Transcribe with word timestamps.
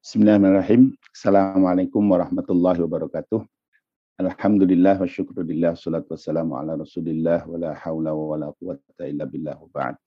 Bismillahirrahmanirrahim. 0.00 0.96
Assalamualaikum 1.12 2.00
warahmatullahi 2.00 2.80
wabarakatuh. 2.80 3.44
Alhamdulillah 4.16 4.96
wa 4.96 5.04
syukurillah 5.04 5.76
salatu 5.76 6.16
wassalamu 6.16 6.56
ala 6.56 6.72
rasulillah 6.80 7.44
wa 7.44 7.60
la 7.60 7.76
hawla 7.76 8.16
wa 8.16 8.32
la 8.40 8.48
quwata 8.48 9.04
illa 9.04 9.28
billah 9.28 9.60
ba'd. 9.68 10.00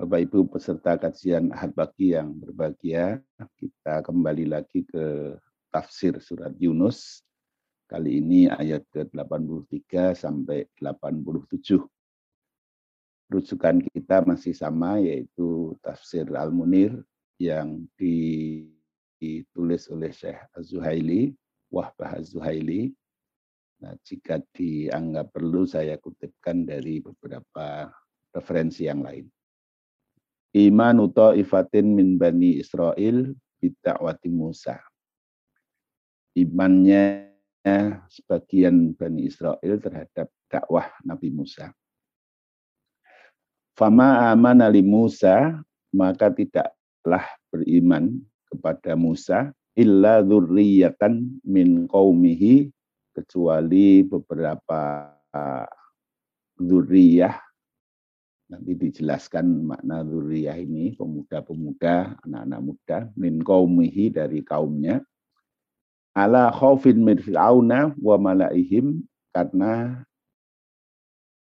Bapak 0.00 0.24
Ibu 0.24 0.48
peserta 0.48 0.96
kajian 0.96 1.52
Ahad 1.52 1.76
Baki 1.76 2.16
yang 2.16 2.32
berbahagia, 2.32 3.20
kita 3.60 4.00
kembali 4.00 4.48
lagi 4.48 4.88
ke 4.88 5.36
tafsir 5.68 6.16
surat 6.16 6.56
Yunus. 6.56 7.20
Kali 7.84 8.16
ini 8.16 8.48
ayat 8.48 8.88
ke-83 8.96 10.16
sampai 10.16 10.64
87. 10.80 11.84
Rujukan 13.28 13.76
kita 13.92 14.24
masih 14.24 14.56
sama 14.56 15.04
yaitu 15.04 15.76
tafsir 15.84 16.24
Al-Munir 16.32 17.04
yang 17.40 17.88
ditulis 17.96 19.88
oleh 19.88 20.12
Syekh 20.12 20.44
Az-Zuhaili, 20.52 21.32
Wahbah 21.72 22.20
Az-Zuhaili. 22.20 22.92
Nah, 23.80 23.96
jika 24.04 24.44
dianggap 24.52 25.32
perlu 25.32 25.64
saya 25.64 25.96
kutipkan 25.96 26.68
dari 26.68 27.00
beberapa 27.00 27.88
referensi 28.28 28.84
yang 28.84 29.00
lain. 29.00 29.24
Iman 30.52 31.00
ifatin 31.40 31.96
min 31.96 32.20
Bani 32.20 32.60
Israel 32.60 33.32
bid'awati 33.56 34.28
Musa. 34.28 34.76
Imannya 36.36 37.32
sebagian 38.12 38.92
Bani 38.92 39.24
Israel 39.24 39.80
terhadap 39.80 40.28
dakwah 40.52 40.92
Nabi 41.00 41.32
Musa. 41.32 41.72
Fama 43.72 44.28
aman 44.28 44.60
ali 44.60 44.84
Musa, 44.84 45.56
maka 45.88 46.28
tidak 46.28 46.76
telah 47.04 47.24
beriman 47.50 48.20
kepada 48.50 48.94
Musa 48.98 49.54
illa 49.78 50.20
dzurriyatan 50.20 51.42
min 51.46 51.86
qaumihi 51.86 52.68
kecuali 53.14 54.02
beberapa 54.04 55.10
dzurriyah. 56.58 57.36
Nanti 58.50 58.72
dijelaskan 58.74 59.46
makna 59.62 60.02
dzurriyah 60.02 60.58
ini 60.58 60.98
pemuda-pemuda 60.98 62.18
anak-anak 62.26 62.60
muda 62.60 62.98
min 63.14 63.38
qaumihi 63.38 64.10
dari 64.10 64.42
kaumnya. 64.42 64.98
Ala 66.10 66.50
khaufin 66.50 66.98
min 66.98 67.22
fir'auna 67.22 67.94
wa 67.94 68.16
malaihim 68.18 69.06
karena 69.30 70.02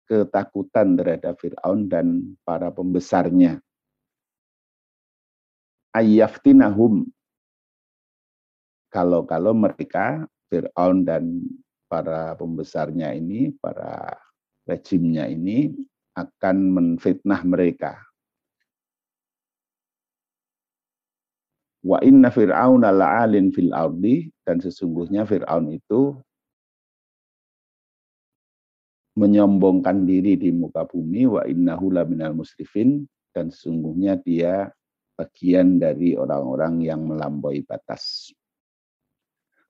ketakutan 0.08 0.96
terhadap 0.96 1.36
Fir'aun 1.40 1.88
dan 1.88 2.36
para 2.44 2.68
pembesarnya 2.72 3.60
ayyaftinahum 5.94 7.06
kalau-kalau 8.94 9.54
mereka 9.54 10.26
Fir'aun 10.50 11.02
dan 11.02 11.42
para 11.90 12.38
pembesarnya 12.38 13.10
ini, 13.14 13.50
para 13.58 14.14
rejimnya 14.66 15.26
ini 15.26 15.74
akan 16.14 16.56
menfitnah 16.70 17.42
mereka. 17.42 17.98
Wa 21.84 22.00
inna 22.00 22.30
fir'aun 22.30 22.86
la'alin 22.86 23.50
fil 23.52 23.74
ardi 23.74 24.32
dan 24.46 24.62
sesungguhnya 24.62 25.28
Fir'aun 25.28 25.68
itu 25.74 26.16
menyombongkan 29.14 30.08
diri 30.08 30.34
di 30.34 30.50
muka 30.50 30.88
bumi 30.88 31.28
wa 31.28 31.42
innahu 31.44 31.92
laminal 31.92 32.34
musrifin 32.34 33.04
dan 33.36 33.52
sesungguhnya 33.52 34.16
dia 34.18 34.72
bagian 35.14 35.78
dari 35.78 36.18
orang-orang 36.18 36.82
yang 36.82 37.06
melampaui 37.06 37.62
batas. 37.62 38.34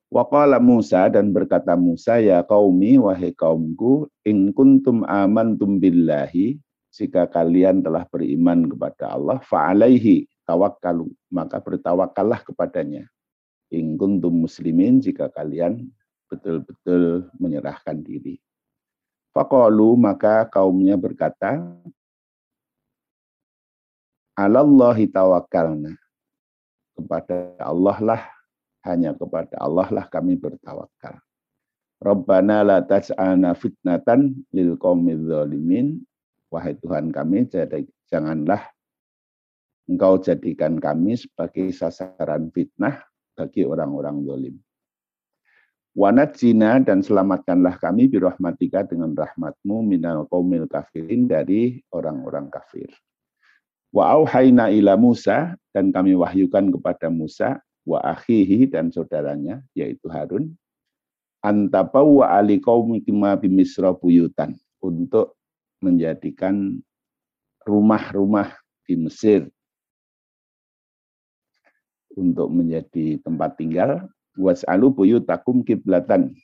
Waqala 0.09 0.61
Musa 0.61 1.09
dan 1.09 1.33
berkata 1.33 1.73
Musa, 1.73 2.21
ya 2.21 2.45
kaumi, 2.45 3.01
wahai 3.01 3.33
kaumku, 3.33 4.05
in 4.25 4.53
kuntum 4.53 5.01
amantum 5.05 5.81
billahi, 5.81 6.61
jika 6.93 7.27
kalian 7.27 7.83
telah 7.83 8.07
beriman 8.07 8.69
kepada 8.69 9.17
Allah, 9.17 9.41
fa'alaihi 9.43 10.29
tawakkalu, 10.47 11.09
maka 11.33 11.59
bertawakallah 11.59 12.45
kepadanya. 12.45 13.09
In 13.73 13.97
kuntum 13.99 14.45
muslimin, 14.45 15.01
jika 15.01 15.27
kalian 15.33 15.89
betul-betul 16.29 17.27
menyerahkan 17.41 17.99
diri. 17.99 18.39
Faqalu, 19.35 19.99
maka 19.99 20.47
kaumnya 20.47 20.95
berkata, 20.95 21.75
alallahi 24.35 25.09
tawakkalna. 25.09 25.95
Kepada 26.95 27.59
Allah 27.59 27.97
lah, 27.99 28.21
hanya 28.87 29.11
kepada 29.11 29.59
Allah 29.59 29.87
lah 29.91 30.05
kami 30.07 30.39
bertawakal. 30.39 31.19
Rabbana 31.99 32.63
la 32.63 32.79
taj'alna 32.83 33.55
fitnatan 33.55 34.47
lil 34.55 34.79
qaumidz 34.79 35.27
zalimin. 35.27 36.03
Wahai 36.47 36.77
Tuhan 36.79 37.11
kami, 37.11 37.51
janganlah 38.07 38.63
Engkau 39.85 40.17
jadikan 40.17 40.81
kami 40.81 41.13
sebagai 41.13 41.69
sasaran 41.69 42.49
fitnah 42.49 43.05
bagi 43.37 43.61
orang-orang 43.61 44.25
zalim. 44.25 44.55
Wanat 45.93 46.41
zina 46.41 46.81
dan 46.81 47.05
selamatkanlah 47.05 47.77
kami 47.77 48.09
birahmatika 48.09 48.83
dengan 48.83 49.13
rahmatmu 49.13 49.85
minal 49.85 50.25
qaumil 50.25 50.65
kafirin 50.65 51.29
dari 51.29 51.85
orang-orang 51.93 52.49
kafir. 52.49 52.89
Wa 53.95 54.11
auhayna 54.19 54.75
ila 54.75 54.99
Musa 54.99 55.55
dan 55.71 55.95
kami 55.95 56.19
wahyukan 56.19 56.67
kepada 56.67 57.07
Musa 57.07 57.63
wa 57.87 58.03
akhihi 58.03 58.67
dan 58.67 58.91
saudaranya 58.91 59.63
yaitu 59.71 60.11
Harun 60.11 60.51
antapau 61.39 62.19
wa 62.19 62.27
ali 62.27 62.59
qaumikima 62.59 63.39
bimisra 63.39 63.95
buyutan 63.95 64.51
untuk 64.83 65.39
menjadikan 65.79 66.75
rumah-rumah 67.63 68.51
di 68.83 68.99
Mesir. 68.99 69.47
Untuk 72.15 72.51
menjadi 72.51 73.19
tempat 73.23 73.55
tinggal 73.55 74.11
was'alu 74.35 74.91
buyutakum 74.91 75.63
kiblatan 75.63 76.35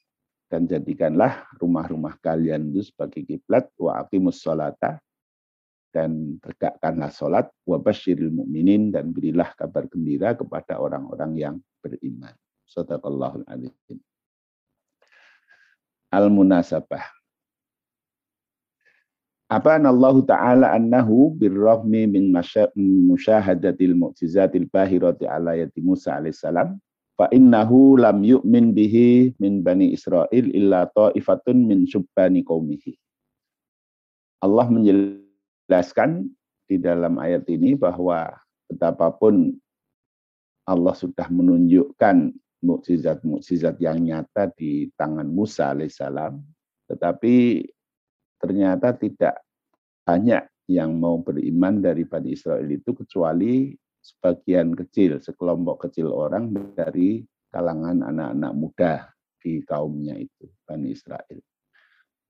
dan 0.47 0.67
jadikanlah 0.67 1.47
rumah-rumah 1.59 2.15
kalian 2.23 2.71
itu 2.71 2.87
sebagai 2.91 3.23
kiblat 3.27 3.67
wa 3.75 4.03
aqimus 4.03 4.39
sholata 4.39 5.03
dan 5.91 6.39
tegakkanlah 6.39 7.11
sholat 7.11 7.51
wabashiril 7.67 8.31
mu'minin 8.31 8.95
dan 8.95 9.11
berilah 9.11 9.51
kabar 9.59 9.85
gembira 9.91 10.33
kepada 10.33 10.79
orang-orang 10.79 11.31
yang 11.35 11.55
beriman. 11.83 12.31
Sadaqallahul 12.63 13.43
alim. 13.51 13.75
Al-munasabah. 16.11 17.03
Apa 19.51 19.75
Allah 19.83 20.15
Ta'ala 20.23 20.67
annahu 20.71 21.35
birrahmi 21.35 22.07
min 22.07 22.31
musyahadatil 23.03 23.99
mu'jizatil 23.99 24.71
bahirati 24.71 25.27
ala 25.27 25.59
yati 25.59 25.83
Musa 25.83 26.15
alaihissalam 26.15 26.79
fa 27.19 27.27
innahu 27.35 27.99
lam 27.99 28.23
yu'min 28.23 28.71
bihi 28.71 29.35
min 29.43 29.59
bani 29.59 29.91
Israel 29.91 30.47
illa 30.55 30.87
ta'ifatun 30.95 31.67
min 31.67 31.83
syubbani 31.83 32.47
qaumihi. 32.47 32.95
Allah 34.39 34.71
menjelaskan 34.71 35.20
jelaskan 35.71 36.27
di 36.67 36.75
dalam 36.75 37.15
ayat 37.15 37.47
ini 37.47 37.79
bahwa 37.79 38.27
betapapun 38.67 39.55
Allah 40.67 40.91
sudah 40.91 41.31
menunjukkan 41.31 42.35
mukjizat-mukjizat 42.59 43.79
yang 43.79 44.03
nyata 44.03 44.51
di 44.51 44.91
tangan 44.99 45.31
Musa 45.31 45.71
alaihissalam, 45.71 46.43
tetapi 46.91 47.63
ternyata 48.35 48.91
tidak 48.99 49.39
banyak 50.03 50.43
yang 50.67 50.99
mau 50.99 51.23
beriman 51.23 51.79
dari 51.79 52.03
Bani 52.03 52.35
Israel 52.35 52.67
itu 52.67 52.91
kecuali 52.91 53.71
sebagian 54.03 54.75
kecil, 54.75 55.23
sekelompok 55.23 55.87
kecil 55.87 56.11
orang 56.11 56.51
dari 56.75 57.23
kalangan 57.47 58.03
anak-anak 58.11 58.53
muda 58.59 58.93
di 59.39 59.63
kaumnya 59.63 60.19
itu, 60.19 60.51
Bani 60.67 60.91
Israel. 60.91 61.39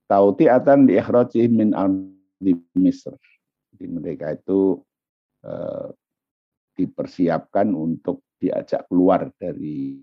Tauti'atan 0.05 0.85
di 0.85 1.01
min 1.49 1.73
di 2.41 2.53
Mesir. 2.77 3.13
Jadi 3.81 3.97
mereka 3.97 4.37
itu 4.37 4.77
eh, 5.41 5.89
dipersiapkan 6.77 7.73
untuk 7.73 8.21
diajak 8.37 8.85
keluar 8.85 9.33
dari 9.41 9.97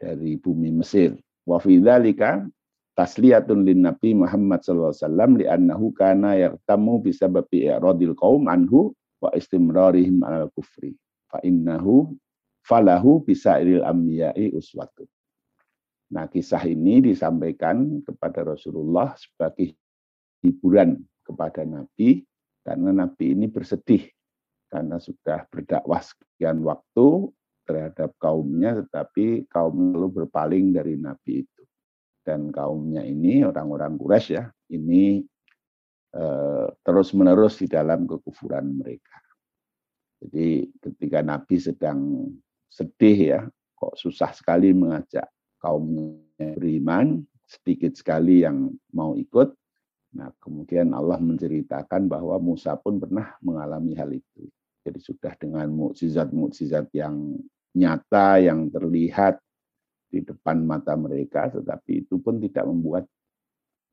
dari 0.00 0.40
bumi 0.40 0.72
Mesir. 0.72 1.12
Wa 1.44 1.60
fi 1.60 1.76
dzalika 1.76 2.48
tasliyatun 2.96 3.68
lin 3.68 3.84
Nabi 3.84 4.16
Muhammad 4.16 4.64
sallallahu 4.64 4.88
alaihi 4.88 5.04
wasallam 5.04 5.30
li'annahu 5.36 5.86
kana 5.92 6.32
yartamu 6.40 7.04
bisababi 7.04 7.68
i'radil 7.68 8.16
qaum 8.16 8.48
anhu 8.48 8.96
wa 9.20 9.28
istimrarihim 9.36 10.24
al 10.24 10.48
kufri. 10.56 10.96
Fa 11.28 11.44
innahu 11.44 12.16
falahu 12.64 13.20
bisairil 13.20 13.84
anbiya'i 13.84 14.48
uswatun. 14.56 15.12
Nah, 16.08 16.24
kisah 16.24 16.64
ini 16.64 17.04
disampaikan 17.04 18.00
kepada 18.00 18.48
Rasulullah 18.48 19.12
sebagai 19.20 19.76
hiburan 20.40 21.04
kepada 21.20 21.68
Nabi 21.68 22.24
karena 22.62 22.90
Nabi 22.94 23.34
ini 23.34 23.50
bersedih 23.50 24.06
karena 24.72 24.96
sudah 24.96 25.44
berdakwah 25.52 26.00
sekian 26.00 26.64
waktu 26.64 27.28
terhadap 27.68 28.16
kaumnya, 28.18 28.82
tetapi 28.82 29.46
kaum 29.46 29.92
lalu 29.94 30.24
berpaling 30.24 30.72
dari 30.72 30.96
Nabi 30.96 31.44
itu. 31.44 31.62
Dan 32.22 32.54
kaumnya 32.54 33.02
ini 33.02 33.42
orang-orang 33.44 33.98
Quraisy 33.98 34.30
ya, 34.32 34.48
ini 34.72 35.20
eh, 36.14 36.66
terus-menerus 36.82 37.60
di 37.60 37.68
dalam 37.68 38.06
kekufuran 38.08 38.80
mereka. 38.80 39.18
Jadi 40.22 40.70
ketika 40.78 41.18
Nabi 41.20 41.56
sedang 41.58 42.30
sedih 42.70 43.18
ya, 43.18 43.40
kok 43.74 43.98
susah 43.98 44.30
sekali 44.30 44.70
mengajak 44.70 45.26
kaumnya 45.58 46.14
beriman, 46.38 47.26
sedikit 47.44 47.98
sekali 47.98 48.46
yang 48.46 48.70
mau 48.94 49.18
ikut. 49.18 49.52
Nah, 50.12 50.28
kemudian 50.36 50.92
Allah 50.92 51.16
menceritakan 51.16 52.04
bahwa 52.04 52.36
Musa 52.36 52.76
pun 52.76 53.00
pernah 53.00 53.32
mengalami 53.40 53.96
hal 53.96 54.12
itu. 54.12 54.44
Jadi 54.82 54.98
sudah 55.00 55.32
dengan 55.38 55.70
mukjizat-mukjizat 55.72 56.92
yang 56.92 57.38
nyata, 57.72 58.42
yang 58.42 58.68
terlihat 58.68 59.40
di 60.12 60.20
depan 60.20 60.60
mata 60.68 60.92
mereka, 60.98 61.48
tetapi 61.48 62.04
itu 62.04 62.20
pun 62.20 62.36
tidak 62.36 62.68
membuat 62.68 63.08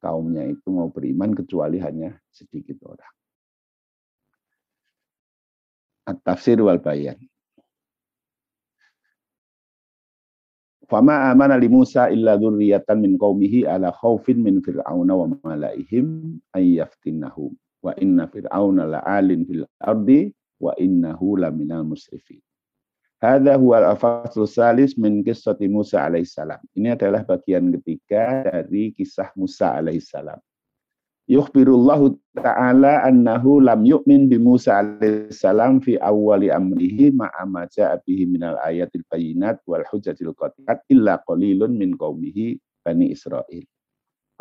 kaumnya 0.03 0.43
itu 0.43 0.67
mau 0.67 0.91
beriman 0.91 1.31
kecuali 1.31 1.79
hanya 1.79 2.11
sedikit 2.27 2.83
orang. 2.83 3.13
At-tafsir 6.09 6.59
wal 6.59 6.81
bayan. 6.81 7.28
Fama 10.89 11.29
amana 11.29 11.53
li 11.61 11.69
Musa 11.69 12.09
illa 12.09 12.33
dzurriyyatan 12.33 12.97
min 12.97 13.13
qaumihi 13.21 13.69
ala 13.69 13.93
khaufin 13.93 14.41
min 14.41 14.57
fir'auna 14.57 15.13
wa 15.13 15.29
malaihim 15.45 16.41
ayyaftinahum 16.57 17.53
wa 17.85 17.93
inna 18.01 18.25
fir'auna 18.25 18.89
la'alin 18.97 19.45
fil 19.45 19.69
ardi 19.77 20.33
wa 20.57 20.73
innahu 20.81 21.37
laminal 21.37 21.85
musrifin. 21.85 22.41
Hadza 23.21 23.53
huwa 23.61 23.85
al-fasl 23.85 24.49
salis 24.49 24.97
min 24.97 25.21
qissati 25.21 25.69
Musa 25.69 26.09
alaihissalam. 26.09 26.57
Ini 26.73 26.97
adalah 26.97 27.21
bagian 27.21 27.69
ketiga 27.77 28.49
dari 28.49 28.89
kisah 28.89 29.29
Musa 29.37 29.77
alaihissalam 29.77 30.41
yukhbirullahu 31.29 32.17
ta'ala 32.33 33.05
annahu 33.05 33.61
lam 33.61 33.85
yu'min 33.85 34.25
bi 34.25 34.41
Musa 34.41 34.81
alaihissalam 34.81 35.77
fi 35.85 36.01
awwali 36.01 36.49
amrihi 36.49 37.13
ma'a 37.13 37.45
ma 37.45 37.69
ja'a 37.69 38.01
bihi 38.01 38.25
minal 38.25 38.57
ayatil 38.65 39.05
bayinat 39.05 39.61
wal 39.69 39.85
hujjatil 39.85 40.33
qati'at 40.33 40.89
illa 40.89 41.21
qalilun 41.29 41.77
min 41.77 41.93
qaumihi 41.93 42.57
Bani 42.81 43.13
Israel. 43.13 43.45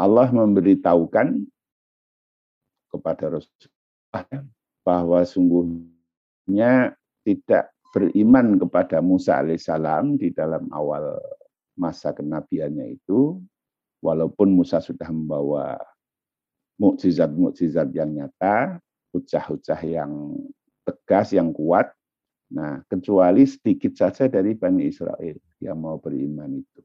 Allah 0.01 0.33
memberitahukan 0.33 1.45
kepada 2.89 3.37
Rasulullah 3.37 4.25
bahwa 4.81 5.21
sungguhnya 5.29 6.97
tidak 7.21 7.69
beriman 7.93 8.57
kepada 8.57 9.05
Musa 9.05 9.45
alaihissalam 9.45 10.17
di 10.17 10.33
dalam 10.33 10.65
awal 10.73 11.21
masa 11.77 12.17
kenabiannya 12.17 12.97
itu, 12.97 13.37
walaupun 14.01 14.57
Musa 14.57 14.81
sudah 14.81 15.13
membawa 15.13 15.77
mukjizat-mukjizat 16.79 17.91
yang 17.93 18.15
nyata, 18.15 18.79
hujah-hujah 19.13 19.81
yang 19.83 20.35
tegas, 20.87 21.35
yang 21.35 21.51
kuat. 21.53 21.91
Nah, 22.49 22.81
kecuali 22.89 23.45
sedikit 23.45 23.93
saja 23.93 24.25
dari 24.25 24.57
Bani 24.57 24.89
Israel 24.89 25.37
yang 25.61 25.77
mau 25.77 26.01
beriman 26.01 26.49
itu. 26.65 26.81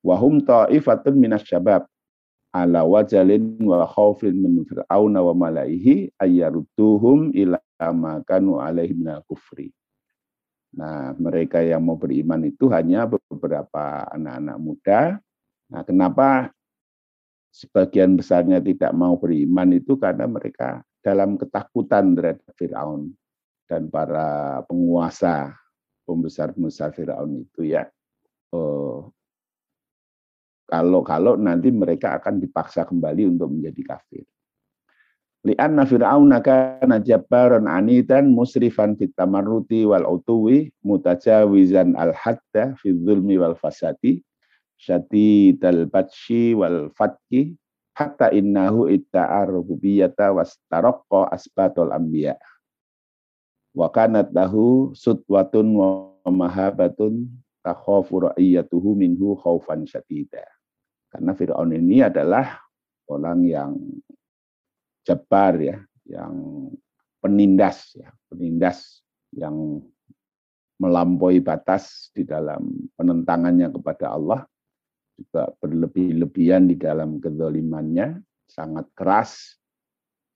Wahum 0.00 0.40
ta'ifatun 0.40 1.20
minas 1.20 1.44
syabab 1.44 1.84
ala 2.56 2.82
wajalin 2.88 3.60
wa 3.60 3.84
khawfin 3.84 4.32
min 4.40 4.64
fir'auna 4.64 5.20
wa 5.20 5.34
malaihi 5.36 6.08
ayyarudduhum 6.16 7.36
ila 7.36 7.60
ma 7.92 8.24
kanu 8.24 8.56
alaihi 8.56 8.96
minal 8.96 9.20
kufri. 9.28 9.68
Nah, 10.70 11.12
mereka 11.18 11.60
yang 11.60 11.82
mau 11.82 11.98
beriman 11.98 12.46
itu 12.46 12.70
hanya 12.70 13.04
beberapa 13.04 14.06
anak-anak 14.14 14.56
muda. 14.56 15.00
Nah, 15.68 15.82
kenapa 15.82 16.54
sebagian 17.50 18.14
besarnya 18.14 18.62
tidak 18.62 18.94
mau 18.94 19.18
beriman 19.18 19.74
itu 19.74 19.98
karena 19.98 20.24
mereka 20.30 20.80
dalam 21.02 21.34
ketakutan 21.34 22.14
terhadap 22.14 22.50
Firaun 22.54 23.10
dan 23.66 23.90
para 23.90 24.60
penguasa 24.66 25.54
pembesar-pembesar 26.06 26.94
Firaun 26.94 27.46
itu 27.46 27.70
ya. 27.70 27.86
Oh, 28.50 29.14
kalau-kalau 30.70 31.34
nanti 31.34 31.74
mereka 31.74 32.18
akan 32.22 32.38
dipaksa 32.38 32.86
kembali 32.86 33.26
untuk 33.26 33.50
menjadi 33.50 33.82
kafir. 33.94 34.22
Lianna 35.40 35.88
fir'auna 35.88 36.44
kana 36.44 37.00
jabbaran 37.00 37.64
anidan 37.64 38.28
musrifan 38.28 38.92
fit 38.94 39.10
tamarruti 39.16 39.88
wal 39.88 40.04
utuwi 40.04 40.68
mutajawizan 40.84 41.96
al 41.96 42.12
hadda 42.12 42.76
fi 42.76 42.92
dzulmi 42.92 43.40
wal 43.40 43.56
fasadi 43.56 44.20
syadidal 44.80 45.84
batshi 45.92 46.56
wal 46.56 46.88
fatki 46.96 47.52
hatta 47.92 48.32
innahu 48.32 48.88
itta'a 48.88 49.44
rububiyyata 49.44 50.32
wastaraqqa 50.32 51.28
asbatul 51.28 51.92
anbiya. 51.92 52.40
Wa 53.76 53.92
kanat 53.92 54.32
lahu 54.32 54.96
sutwatun 54.96 55.76
wa 55.76 56.16
mahabatun 56.24 57.28
takhafu 57.60 58.32
ra'iyatuhu 58.32 58.96
minhu 58.96 59.36
khaufan 59.36 59.84
syadida 59.84 60.44
karena 61.12 61.32
Fir'aun 61.36 61.74
ini 61.74 62.00
adalah 62.06 62.62
orang 63.10 63.40
yang 63.44 63.72
jabar 65.04 65.58
ya 65.58 65.76
yang 66.06 66.34
penindas 67.20 67.92
ya 67.98 68.08
penindas 68.30 69.02
yang 69.34 69.82
melampaui 70.80 71.44
batas 71.44 72.08
di 72.16 72.24
dalam 72.24 72.88
penentangannya 72.96 73.68
kepada 73.68 74.16
Allah 74.16 74.48
juga 75.20 75.52
berlebih-lebihan 75.60 76.64
di 76.64 76.80
dalam 76.80 77.20
kezalimannya, 77.20 78.24
sangat 78.48 78.88
keras. 78.96 79.60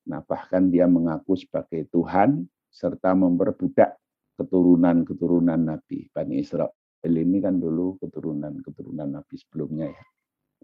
Nah, 0.04 0.20
bahkan 0.20 0.68
dia 0.68 0.84
mengaku 0.84 1.40
sebagai 1.40 1.88
Tuhan 1.88 2.44
serta 2.68 3.16
memperbudak 3.16 3.96
keturunan-keturunan 4.36 5.56
Nabi. 5.56 6.12
Bani 6.12 6.44
Israel 6.44 6.76
ini 7.04 7.40
kan 7.40 7.56
dulu 7.56 7.96
keturunan-keturunan 8.00 9.08
Nabi 9.08 9.34
sebelumnya 9.40 9.88
ya. 9.88 10.04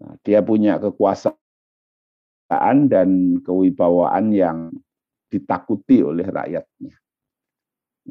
Nah, 0.01 0.13
dia 0.21 0.39
punya 0.45 0.77
kekuasaan 0.81 1.37
dan 2.89 3.41
kewibawaan 3.41 4.33
yang 4.33 4.73
ditakuti 5.31 6.03
oleh 6.05 6.27
rakyatnya. 6.27 6.93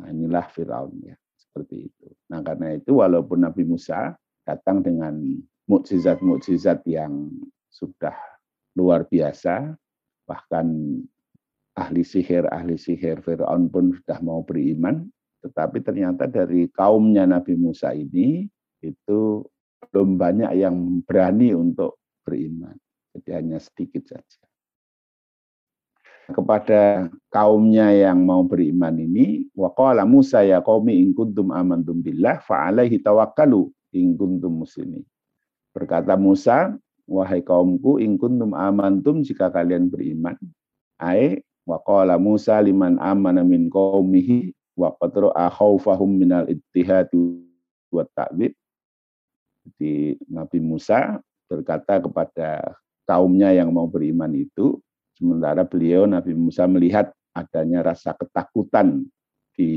Nah, 0.01 0.07
inilah 0.11 0.47
Firaun 0.51 0.95
ya, 1.03 1.19
seperti 1.37 1.91
itu. 1.91 2.07
Nah, 2.31 2.41
karena 2.41 2.79
itu 2.79 3.03
walaupun 3.03 3.43
Nabi 3.43 3.67
Musa 3.67 4.15
datang 4.47 4.81
dengan 4.81 5.19
mukjizat-mukjizat 5.69 6.87
yang 6.89 7.29
sudah 7.69 8.15
luar 8.79 9.05
biasa, 9.07 9.75
bahkan 10.25 10.67
ahli 11.75 12.03
sihir, 12.05 12.47
ahli 12.51 12.79
sihir 12.79 13.25
Fir'aun 13.25 13.73
pun 13.73 13.95
sudah 13.95 14.19
mau 14.21 14.45
beriman, 14.45 15.09
tetapi 15.41 15.81
ternyata 15.81 16.29
dari 16.29 16.69
kaumnya 16.69 17.25
Nabi 17.25 17.57
Musa 17.57 17.97
ini 17.97 18.45
itu 18.85 19.45
belum 19.91 20.21
banyak 20.21 20.53
yang 20.61 20.77
berani 21.03 21.57
untuk 21.57 22.01
beriman. 22.23 22.77
Jadi 23.17 23.31
hanya 23.35 23.59
sedikit 23.59 24.07
saja. 24.07 24.45
Kepada 26.31 27.11
kaumnya 27.27 27.91
yang 27.91 28.23
mau 28.23 28.47
beriman 28.47 28.95
ini, 28.95 29.51
waqala 29.51 30.07
Musa 30.07 30.47
ya 30.47 30.63
qaumi 30.63 31.03
in 31.03 31.11
kuntum 31.11 31.51
amantum 31.51 31.99
billah 31.99 32.39
fa 32.39 32.71
alaihi 32.71 33.03
tawakkalu 33.03 33.67
in 33.99 34.15
kuntum 34.15 34.63
muslimin. 34.63 35.03
Berkata 35.71 36.19
Musa, 36.19 36.75
wahai 37.07 37.43
kaumku, 37.43 38.03
in 38.03 38.19
kuntum 38.19 38.55
amantum 38.55 39.23
jika 39.23 39.51
kalian 39.51 39.91
beriman. 39.91 40.39
Ai 40.99 41.43
wa 41.67 41.79
Musa 42.19 42.59
liman 42.59 42.99
amana 42.99 43.47
min 43.47 43.71
qaumihi 43.71 44.51
wa 44.75 44.91
qatra'a 44.99 45.47
khaufahum 45.51 46.19
minal 46.19 46.47
ittihadi 46.51 47.39
wa 47.95 48.03
ta'dzib. 48.03 48.55
Jadi 49.61 50.19
Nabi 50.27 50.59
Musa 50.59 51.21
berkata 51.47 52.01
kepada 52.01 52.75
kaumnya 53.07 53.55
yang 53.55 53.71
mau 53.71 53.87
beriman 53.87 54.33
itu, 54.35 54.79
sementara 55.15 55.63
beliau 55.67 56.07
Nabi 56.07 56.33
Musa 56.35 56.65
melihat 56.67 57.13
adanya 57.37 57.95
rasa 57.95 58.17
ketakutan 58.19 59.07
di 59.55 59.71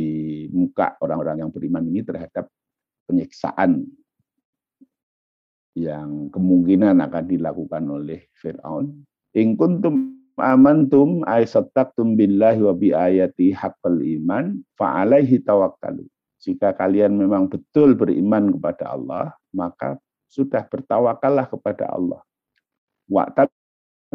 muka 0.50 0.96
orang-orang 1.04 1.46
yang 1.46 1.52
beriman 1.52 1.84
ini 1.86 2.02
terhadap 2.02 2.48
penyiksaan 3.06 3.86
yang 5.74 6.30
kemungkinan 6.30 7.02
akan 7.02 7.26
dilakukan 7.26 7.84
oleh 7.90 8.30
Fir'aun. 8.38 9.04
In 9.34 9.58
kuntum 9.58 10.14
amantum 10.38 11.26
ay 11.26 11.46
billahi 11.98 12.60
wa 12.62 12.74
bi 12.74 12.90
ayati 12.94 13.54
haqqal 13.54 14.02
iman 14.02 14.62
fa 14.78 15.02
alaihi 15.02 15.42
tawakkalu. 15.42 16.06
Jika 16.44 16.76
kalian 16.76 17.16
memang 17.16 17.48
betul 17.48 17.96
beriman 17.96 18.52
kepada 18.52 18.94
Allah, 18.94 19.32
maka 19.56 19.96
sudah 20.28 20.68
bertawakallah 20.68 21.48
kepada 21.48 21.88
Allah. 21.88 22.22
Wa 23.08 23.32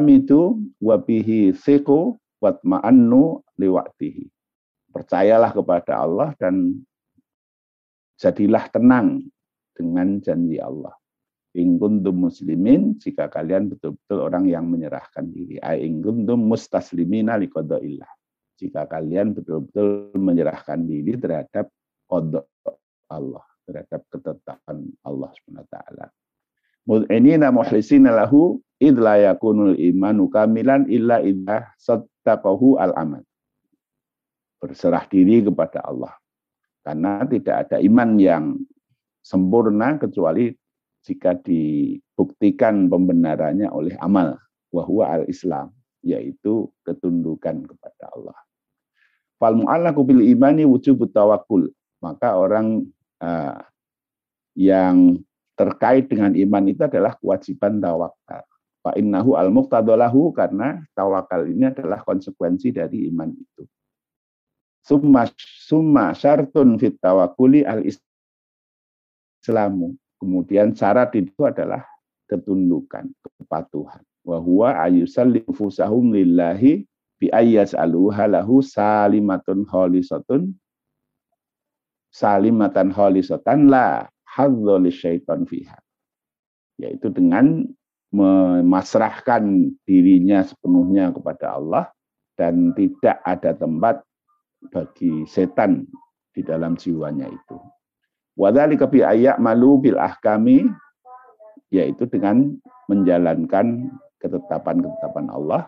itu 0.07 0.61
wa 0.79 0.95
bihi 0.95 1.51
siku 1.57 2.15
wa 2.39 2.55
ma'annu 2.55 3.43
liwaktihi. 3.59 4.29
Percayalah 4.93 5.51
kepada 5.51 6.05
Allah 6.05 6.29
dan 6.39 6.85
jadilah 8.15 8.63
tenang 8.71 9.25
dengan 9.75 10.21
janji 10.23 10.61
Allah. 10.61 10.93
In 11.57 11.81
kuntum 11.81 12.29
muslimin, 12.29 13.01
jika 13.01 13.25
kalian 13.25 13.73
betul-betul 13.73 14.21
orang 14.21 14.45
yang 14.45 14.69
menyerahkan 14.69 15.25
diri. 15.33 15.57
In 15.81 16.05
kuntum 16.05 16.45
mustaslimina 16.45 17.41
liqadaillah. 17.41 18.11
Jika 18.59 18.85
kalian 18.85 19.33
betul-betul 19.33 20.13
menyerahkan 20.13 20.85
diri 20.85 21.17
terhadap 21.17 21.73
kodok 22.05 22.45
Allah, 23.09 23.41
terhadap 23.65 24.05
ketetapan 24.13 24.93
Allah 25.01 25.31
SWT. 25.33 25.75
Mud'inina 26.85 27.49
muhlisina 27.49 28.13
lahu 28.13 28.61
idla 28.77 29.17
yakunul 29.17 29.73
imanu 29.73 30.29
kamilan 30.29 30.85
illa 30.85 31.17
idha 31.23 31.73
sattaqahu 31.81 32.77
al-amal. 32.77 33.25
Berserah 34.61 35.07
diri 35.09 35.41
kepada 35.41 35.81
Allah. 35.81 36.13
Karena 36.85 37.25
tidak 37.25 37.55
ada 37.65 37.77
iman 37.81 38.09
yang 38.21 38.43
sempurna 39.23 39.97
kecuali 39.97 40.53
jika 41.03 41.35
dibuktikan 41.39 42.91
pembenarannya 42.91 43.71
oleh 43.71 43.95
amal 44.03 44.35
wahwa 44.69 45.21
al-Islam 45.21 45.73
yaitu 46.03 46.71
ketundukan 46.87 47.67
kepada 47.67 48.05
Allah. 48.15 48.37
Fal 49.39 49.55
mu'allaku 49.55 50.03
bil 50.03 50.23
imani 50.23 50.67
wujub 50.67 51.07
tawakkul. 51.11 51.71
Maka 51.99 52.35
orang 52.35 52.87
uh, 53.19 53.59
yang 54.55 55.19
terkait 55.59 56.07
dengan 56.07 56.31
iman 56.35 56.63
itu 56.71 56.83
adalah 56.87 57.15
kewajiban 57.19 57.83
tawakal. 57.83 58.43
Fa 58.79 58.95
innahu 58.95 59.35
al 59.35 59.51
muqtadalahu 59.51 60.31
karena 60.31 60.79
tawakal 60.95 61.43
ini 61.43 61.67
adalah 61.67 61.99
konsekuensi 62.03 62.71
dari 62.71 63.11
iman 63.11 63.35
itu. 63.35 63.67
Summa 64.79 65.27
summa 65.67 66.15
syartun 66.15 66.79
fit 66.79 66.95
tawakkuli 67.03 67.67
al 67.67 67.83
islamu. 67.83 69.99
Kemudian 70.19 70.75
syarat 70.75 71.15
itu 71.15 71.47
adalah 71.47 71.87
ketundukan, 72.27 73.07
kepatuhan. 73.39 74.03
Wa 74.27 74.37
huwa 74.37 74.75
ayusallimu 74.83 75.55
fusahum 75.55 76.11
lillahi 76.11 76.83
bi 77.17 77.31
ayyas 77.31 77.71
aluha 77.71 78.27
lahu 78.27 78.59
salimatun 78.59 79.63
khalisatun 79.63 80.53
salimatan 82.11 82.91
khalisatan 82.91 83.71
la 83.71 84.11
hadza 84.27 84.75
syaitan 84.91 85.47
fiha. 85.47 85.79
Yaitu 86.79 87.11
dengan 87.11 87.63
memasrahkan 88.09 89.71
dirinya 89.85 90.41
sepenuhnya 90.41 91.13
kepada 91.13 91.55
Allah 91.55 91.85
dan 92.35 92.73
tidak 92.73 93.21
ada 93.21 93.53
tempat 93.53 94.01
bagi 94.73 95.23
setan 95.29 95.85
di 96.33 96.41
dalam 96.41 96.75
jiwanya 96.75 97.29
itu. 97.29 97.57
Wadhalika 98.39 98.87
ayak 98.87 99.35
malu 99.43 99.83
bil 99.83 99.99
ahkami 99.99 100.63
yaitu 101.75 102.07
dengan 102.07 102.55
menjalankan 102.87 103.91
ketetapan-ketetapan 104.23 105.27
Allah 105.27 105.67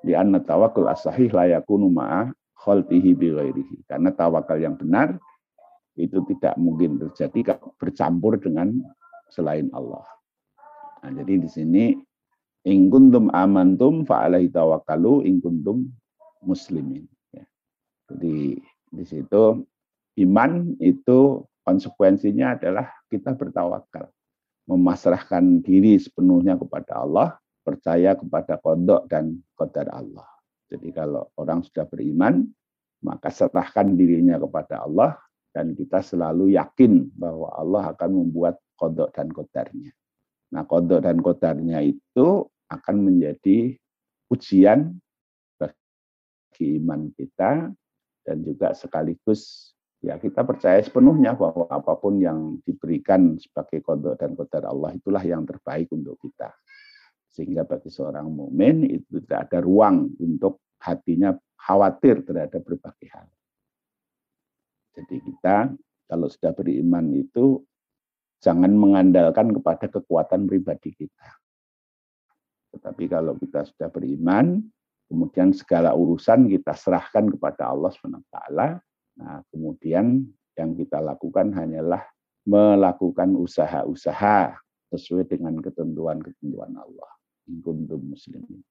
di 0.00 0.16
anna 0.16 0.40
tawakkul 0.40 0.88
as-sahih 0.88 1.28
la 1.36 1.44
yakunu 1.60 1.92
ma'a 1.92 2.32
khaltihi 2.56 3.12
bi 3.12 3.36
ghairihi. 3.36 3.76
Karena 3.84 4.16
tawakal 4.16 4.56
yang 4.56 4.80
benar 4.80 5.20
itu 6.00 6.24
tidak 6.24 6.56
mungkin 6.56 6.96
terjadi 6.96 7.60
bercampur 7.76 8.40
dengan 8.40 8.80
selain 9.28 9.68
Allah. 9.76 10.08
Nah, 11.04 11.12
jadi 11.20 11.44
di 11.44 11.48
sini 11.52 11.84
in 12.64 12.88
kuntum 12.88 13.28
amantum 13.30 14.08
fa 14.08 14.24
alaihi 14.24 14.48
tawakkalu 14.48 15.28
in 15.28 15.44
kuntum 15.44 15.84
muslimin 16.40 17.04
ya. 17.30 17.44
Jadi 18.08 18.56
di 18.88 19.04
situ 19.04 19.62
iman 20.16 20.74
itu 20.80 21.44
Konsekuensinya 21.66 22.54
adalah 22.54 22.86
kita 23.10 23.34
bertawakal, 23.34 24.06
memasrahkan 24.70 25.66
diri 25.66 25.98
sepenuhnya 25.98 26.54
kepada 26.54 27.02
Allah, 27.02 27.34
percaya 27.66 28.14
kepada 28.14 28.62
kodok 28.62 29.10
dan 29.10 29.42
kodar 29.58 29.90
Allah. 29.90 30.30
Jadi 30.70 30.94
kalau 30.94 31.26
orang 31.34 31.66
sudah 31.66 31.82
beriman, 31.90 32.46
maka 33.02 33.34
serahkan 33.34 33.98
dirinya 33.98 34.38
kepada 34.38 34.86
Allah 34.86 35.18
dan 35.50 35.74
kita 35.74 36.06
selalu 36.06 36.54
yakin 36.54 37.10
bahwa 37.18 37.50
Allah 37.58 37.90
akan 37.90 38.10
membuat 38.14 38.62
kodok 38.78 39.10
dan 39.10 39.26
kodarnya. 39.34 39.90
Nah 40.54 40.62
kodok 40.62 41.02
dan 41.02 41.18
kodarnya 41.18 41.82
itu 41.82 42.46
akan 42.70 42.96
menjadi 43.10 43.74
ujian 44.30 44.94
bagi 45.58 46.78
iman 46.78 47.10
kita 47.14 47.74
dan 48.22 48.36
juga 48.46 48.70
sekaligus 48.74 49.74
ya 50.04 50.20
kita 50.20 50.44
percaya 50.44 50.80
sepenuhnya 50.82 51.36
bahwa 51.36 51.68
apa 51.68 51.96
pun 51.96 52.20
yang 52.20 52.60
diberikan 52.62 53.36
sebagai 53.40 53.80
kodok 53.80 54.20
dan 54.20 54.36
kodar 54.36 54.68
Allah 54.68 54.96
itulah 54.96 55.22
yang 55.24 55.44
terbaik 55.48 55.88
untuk 55.92 56.20
kita. 56.20 56.52
Sehingga 57.32 57.68
bagi 57.68 57.92
seorang 57.92 58.28
mukmin 58.32 58.88
itu 58.88 59.20
tidak 59.24 59.52
ada 59.52 59.58
ruang 59.60 60.08
untuk 60.20 60.64
hatinya 60.80 61.36
khawatir 61.56 62.24
terhadap 62.24 62.64
berbagai 62.64 63.08
hal. 63.12 63.28
Jadi 64.96 65.16
kita 65.20 65.76
kalau 66.08 66.30
sudah 66.32 66.56
beriman 66.56 67.12
itu 67.12 67.60
jangan 68.40 68.72
mengandalkan 68.72 69.52
kepada 69.52 69.90
kekuatan 69.90 70.48
pribadi 70.48 70.94
kita. 70.96 71.28
Tetapi 72.76 73.04
kalau 73.08 73.34
kita 73.36 73.64
sudah 73.64 73.88
beriman, 73.88 74.60
kemudian 75.08 75.50
segala 75.56 75.96
urusan 75.96 76.46
kita 76.46 76.76
serahkan 76.76 77.32
kepada 77.32 77.72
Allah 77.72 77.90
SWT, 77.90 78.36
Nah, 79.16 79.40
kemudian 79.48 80.24
yang 80.56 80.70
kita 80.76 81.00
lakukan 81.00 81.52
hanyalah 81.52 82.04
melakukan 82.46 83.34
usaha-usaha 83.36 84.56
sesuai 84.92 85.26
dengan 85.26 85.58
ketentuan-ketentuan 85.58 86.72
Allah. 86.78 87.10
Kuntum 87.46 88.14
muslimin. 88.14 88.62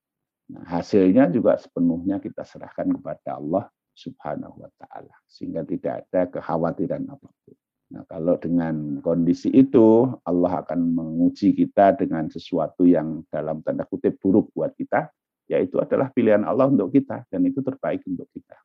Nah, 0.52 0.62
hasilnya 0.68 1.26
juga 1.32 1.58
sepenuhnya 1.58 2.22
kita 2.22 2.46
serahkan 2.46 2.86
kepada 3.00 3.40
Allah 3.40 3.66
Subhanahu 3.96 4.62
wa 4.62 4.70
taala 4.76 5.14
sehingga 5.24 5.64
tidak 5.64 6.06
ada 6.06 6.28
kekhawatiran 6.28 7.08
apa 7.08 7.28
pun. 7.42 7.56
Nah, 7.86 8.02
kalau 8.10 8.34
dengan 8.36 8.98
kondisi 9.00 9.48
itu 9.54 10.10
Allah 10.26 10.62
akan 10.62 10.80
menguji 10.92 11.54
kita 11.54 11.94
dengan 11.94 12.26
sesuatu 12.28 12.82
yang 12.82 13.22
dalam 13.30 13.62
tanda 13.62 13.86
kutip 13.86 14.18
buruk 14.18 14.50
buat 14.52 14.74
kita, 14.74 15.08
yaitu 15.46 15.78
adalah 15.78 16.10
pilihan 16.10 16.42
Allah 16.42 16.66
untuk 16.66 16.90
kita 16.90 17.24
dan 17.30 17.46
itu 17.46 17.62
terbaik 17.62 18.02
untuk 18.04 18.26
kita. 18.34 18.58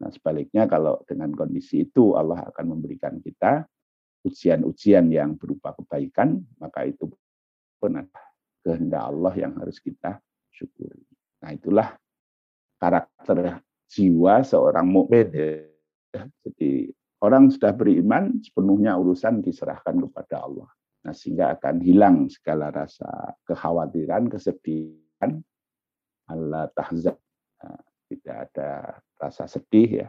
Nah, 0.00 0.08
sebaliknya 0.08 0.64
kalau 0.64 1.04
dengan 1.04 1.28
kondisi 1.36 1.84
itu 1.84 2.16
Allah 2.16 2.48
akan 2.48 2.66
memberikan 2.72 3.20
kita 3.20 3.68
ujian-ujian 4.24 5.12
yang 5.12 5.36
berupa 5.36 5.76
kebaikan, 5.76 6.40
maka 6.56 6.88
itu 6.88 7.08
pun 7.80 8.00
kehendak 8.64 9.04
Allah 9.04 9.32
yang 9.36 9.56
harus 9.60 9.80
kita 9.80 10.20
syukuri. 10.52 11.04
Nah, 11.40 11.52
itulah 11.52 11.88
karakter 12.80 13.60
jiwa 13.88 14.44
seorang 14.44 14.88
mukmin. 14.88 15.28
Ya. 15.32 16.24
Jadi 16.44 16.92
orang 17.20 17.52
sudah 17.52 17.72
beriman 17.76 18.40
sepenuhnya 18.40 18.96
urusan 18.96 19.44
diserahkan 19.44 20.00
kepada 20.08 20.44
Allah. 20.44 20.68
Nah, 21.00 21.16
sehingga 21.16 21.56
akan 21.56 21.80
hilang 21.80 22.28
segala 22.28 22.68
rasa 22.68 23.36
kekhawatiran, 23.48 24.28
kesedihan, 24.28 25.40
Allah 26.28 26.68
tahzan. 26.76 27.16
Tidak 28.10 28.36
ada 28.50 28.98
rasa 29.22 29.46
sedih 29.46 30.06
ya. 30.06 30.08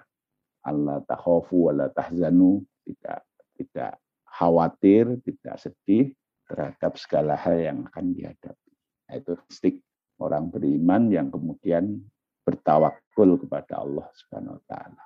Allah 0.65 1.05
takhofu 1.05 1.69
wa 1.69 1.85
tahzanu, 1.89 2.65
tidak 2.81 3.21
tidak 3.57 4.01
khawatir, 4.25 5.21
tidak 5.21 5.55
sedih 5.61 6.13
terhadap 6.49 6.97
segala 6.97 7.37
hal 7.37 7.57
yang 7.61 7.77
akan 7.89 8.13
dihadapi. 8.17 8.71
Nah, 9.09 9.15
itu 9.21 9.33
stik 9.53 9.75
orang 10.17 10.49
beriman 10.49 11.13
yang 11.13 11.29
kemudian 11.29 12.01
bertawakul 12.41 13.37
kepada 13.37 13.81
Allah 13.81 14.07
Subhanahu 14.17 14.57
wa 14.57 14.63
taala. 14.65 15.03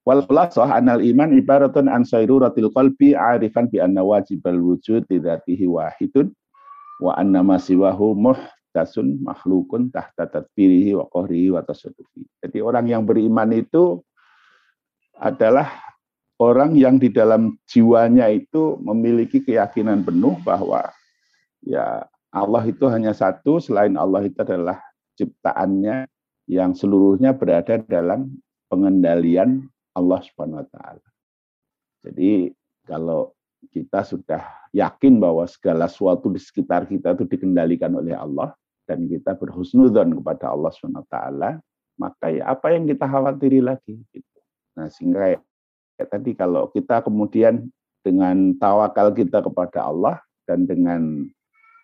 Wal 0.00 0.22
khulasah 0.24 0.80
anal 0.80 1.04
iman 1.04 1.30
ibaratun 1.36 1.86
an 1.86 2.02
sayruratil 2.02 2.72
qalbi 2.72 3.12
arifan 3.14 3.68
bi 3.68 3.78
anna 3.78 4.00
wajibal 4.00 4.56
wujud 4.56 5.06
dzatihi 5.06 5.68
wahidun 5.68 6.32
wa 7.04 7.14
anna 7.20 7.44
ma 7.44 7.60
siwahu 7.60 8.16
muh 8.16 8.40
tasun 8.70 9.18
makhlukun 9.22 9.90
tahta 9.90 10.26
tadbirihi 10.26 10.94
wa 10.94 11.06
qahrihi 11.10 11.54
wa 11.54 11.62
tasarrufi. 11.62 12.26
Jadi 12.42 12.58
orang 12.62 12.86
yang 12.86 13.02
beriman 13.06 13.50
itu 13.54 14.02
adalah 15.18 15.68
orang 16.40 16.72
yang 16.78 16.96
di 16.96 17.12
dalam 17.12 17.60
jiwanya 17.68 18.32
itu 18.32 18.80
memiliki 18.80 19.44
keyakinan 19.44 20.00
penuh 20.06 20.40
bahwa 20.40 20.88
ya 21.60 22.08
Allah 22.30 22.62
itu 22.64 22.86
hanya 22.88 23.12
satu, 23.12 23.58
selain 23.58 23.98
Allah 23.98 24.24
itu 24.24 24.38
adalah 24.40 24.78
ciptaannya 25.18 26.06
yang 26.48 26.72
seluruhnya 26.72 27.34
berada 27.36 27.82
dalam 27.84 28.38
pengendalian 28.70 29.66
Allah 29.92 30.22
Subhanahu 30.22 30.62
wa 30.62 30.68
taala. 30.70 31.06
Jadi 32.06 32.54
kalau 32.86 33.34
kita 33.68 34.06
sudah 34.06 34.40
yakin 34.72 35.20
bahwa 35.20 35.44
segala 35.44 35.84
sesuatu 35.90 36.32
di 36.32 36.40
sekitar 36.40 36.88
kita 36.88 37.12
itu 37.12 37.28
dikendalikan 37.28 37.92
oleh 37.92 38.16
Allah 38.16 38.56
dan 38.90 39.06
kita 39.06 39.38
berhusnudzon 39.38 40.18
kepada 40.18 40.50
Allah 40.50 40.74
SWT, 40.74 41.16
maka 41.94 42.26
ya 42.26 42.50
apa 42.50 42.74
yang 42.74 42.90
kita 42.90 43.06
khawatiri 43.06 43.62
lagi? 43.62 44.02
Gitu. 44.10 44.38
Nah, 44.74 44.90
sehingga 44.90 45.38
tadi 46.10 46.34
kalau 46.34 46.66
kita 46.74 47.06
kemudian 47.06 47.70
dengan 48.02 48.58
tawakal 48.58 49.14
kita 49.14 49.46
kepada 49.46 49.86
Allah 49.86 50.18
dan 50.42 50.66
dengan 50.66 51.22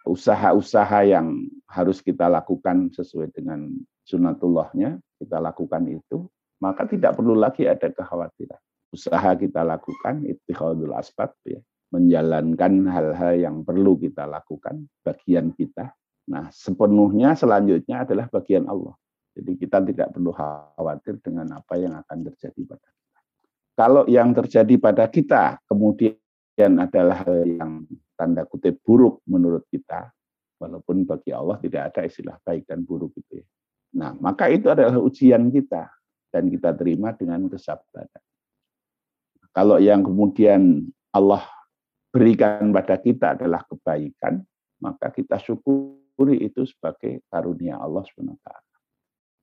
usaha-usaha 0.03 1.07
yang 1.07 1.47
harus 1.71 2.03
kita 2.03 2.27
lakukan 2.27 2.91
sesuai 2.91 3.31
dengan 3.31 3.71
sunatullahnya, 4.03 4.99
kita 5.23 5.39
lakukan 5.39 5.87
itu, 5.87 6.27
maka 6.59 6.91
tidak 6.91 7.15
perlu 7.15 7.39
lagi 7.39 7.71
ada 7.71 7.87
kekhawatiran. 7.87 8.59
Usaha 8.91 9.31
kita 9.39 9.63
lakukan, 9.63 10.27
ittikhadul 10.27 10.95
asbab, 10.95 11.35
ya, 11.47 11.59
menjalankan 11.91 12.87
hal-hal 12.91 13.35
yang 13.39 13.57
perlu 13.63 13.99
kita 13.99 14.27
lakukan, 14.27 14.91
bagian 15.07 15.55
kita. 15.55 15.95
Nah, 16.27 16.51
sepenuhnya 16.51 17.39
selanjutnya 17.39 18.03
adalah 18.03 18.27
bagian 18.27 18.67
Allah. 18.67 18.95
Jadi 19.37 19.53
kita 19.61 19.85
tidak 19.85 20.09
perlu 20.17 20.33
khawatir 20.33 21.21
dengan 21.21 21.61
apa 21.61 21.77
yang 21.77 21.93
akan 21.95 22.19
terjadi 22.33 22.61
pada 22.67 22.89
kita. 22.89 23.19
Kalau 23.77 24.03
yang 24.09 24.33
terjadi 24.33 24.75
pada 24.81 25.05
kita 25.13 25.61
kemudian 25.69 26.73
adalah 26.81 27.23
hal 27.23 27.45
yang 27.45 27.73
tanda 28.17 28.49
kutip 28.49 28.81
buruk 28.81 29.21
menurut 29.29 29.69
kita, 29.69 30.09
walaupun 30.57 31.05
bagi 31.05 31.37
Allah 31.37 31.61
tidak 31.61 31.93
ada 31.93 32.01
istilah 32.09 32.37
baik 32.41 32.65
dan 32.65 32.83
buruk 32.83 33.13
itu. 33.15 33.45
Ya. 33.45 33.47
Nah, 33.97 34.11
maka 34.17 34.49
itu 34.49 34.73
adalah 34.73 34.97
ujian 34.99 35.53
kita 35.53 35.89
dan 36.33 36.49
kita 36.49 36.73
terima 36.75 37.13
dengan 37.13 37.45
kesabaran. 37.47 38.09
Kalau 39.53 39.81
yang 39.81 40.05
kemudian 40.05 40.85
Allah 41.13 41.45
berikan 42.13 42.73
pada 42.73 42.97
kita 43.01 43.37
adalah 43.37 43.65
kebaikan, 43.69 44.41
maka 44.81 45.13
kita 45.13 45.41
syukuri 46.17 46.49
itu 46.49 46.65
sebagai 46.65 47.21
karunia 47.29 47.77
Allah 47.77 48.01
SWT. 48.09 48.49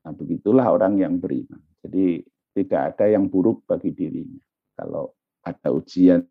Nah, 0.09 0.13
begitulah 0.17 0.73
orang 0.73 0.97
yang 0.97 1.21
beriman. 1.21 1.61
Jadi 1.85 2.25
tidak 2.57 2.97
ada 2.97 3.13
yang 3.13 3.29
buruk 3.29 3.61
bagi 3.69 3.93
dirinya. 3.93 4.41
Kalau 4.73 5.13
ada 5.45 5.69
ujian 5.69 6.25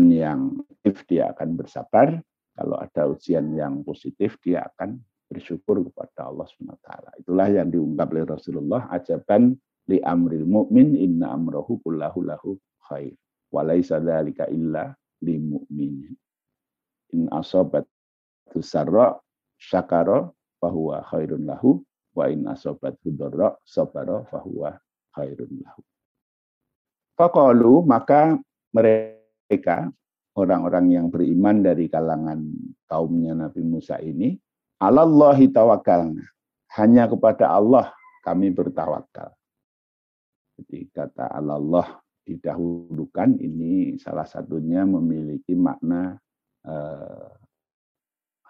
yang 0.00 0.56
negatif 0.56 1.04
dia 1.04 1.36
akan 1.36 1.52
bersabar, 1.52 2.16
kalau 2.56 2.80
ada 2.80 3.12
ujian 3.12 3.52
yang 3.52 3.84
positif 3.84 4.40
dia 4.40 4.64
akan 4.72 4.96
bersyukur 5.28 5.84
kepada 5.84 6.32
Allah 6.32 6.48
SWT. 6.48 6.88
Itulah 7.20 7.48
yang 7.52 7.68
diungkap 7.68 8.08
oleh 8.08 8.24
Rasulullah, 8.24 8.88
ajaban 8.88 9.52
li 9.92 10.00
amril 10.00 10.48
mu'min 10.48 10.96
inna 10.96 11.36
amrohu 11.36 11.76
kullahu 11.84 12.24
lahu 12.24 12.56
khair. 12.88 13.12
Walaysa 13.52 14.00
dhalika 14.00 14.48
illa 14.48 14.96
li 15.20 15.36
mu'min. 15.36 16.08
In 17.12 17.28
asobat 17.28 17.84
tusarra 18.48 19.20
syakara 19.62 20.26
fahuwa 20.58 21.06
khairun 21.06 21.46
lahu 21.46 21.78
wa 22.18 22.26
in 22.26 22.50
asobat 22.50 22.98
hudorra 23.06 23.54
sabara 23.62 24.26
fahuwa 24.26 24.74
khairun 25.14 25.62
lahu. 25.62 25.82
Faqalu 27.14 27.86
maka 27.86 28.34
mereka 28.74 29.86
orang-orang 30.34 30.86
yang 30.90 31.06
beriman 31.12 31.62
dari 31.62 31.86
kalangan 31.86 32.40
kaumnya 32.88 33.36
Nabi 33.36 33.62
Musa 33.62 34.00
ini, 34.00 34.34
Allahi 34.82 35.46
tawakalna. 35.52 36.26
Hanya 36.72 37.04
kepada 37.04 37.52
Allah 37.52 37.92
kami 38.24 38.48
bertawakal. 38.48 39.28
Jadi 40.56 40.88
kata 40.88 41.28
Allah 41.36 42.00
didahulukan 42.24 43.36
ini 43.36 44.00
salah 44.00 44.24
satunya 44.24 44.88
memiliki 44.88 45.52
makna 45.52 46.16
eh, 46.64 47.28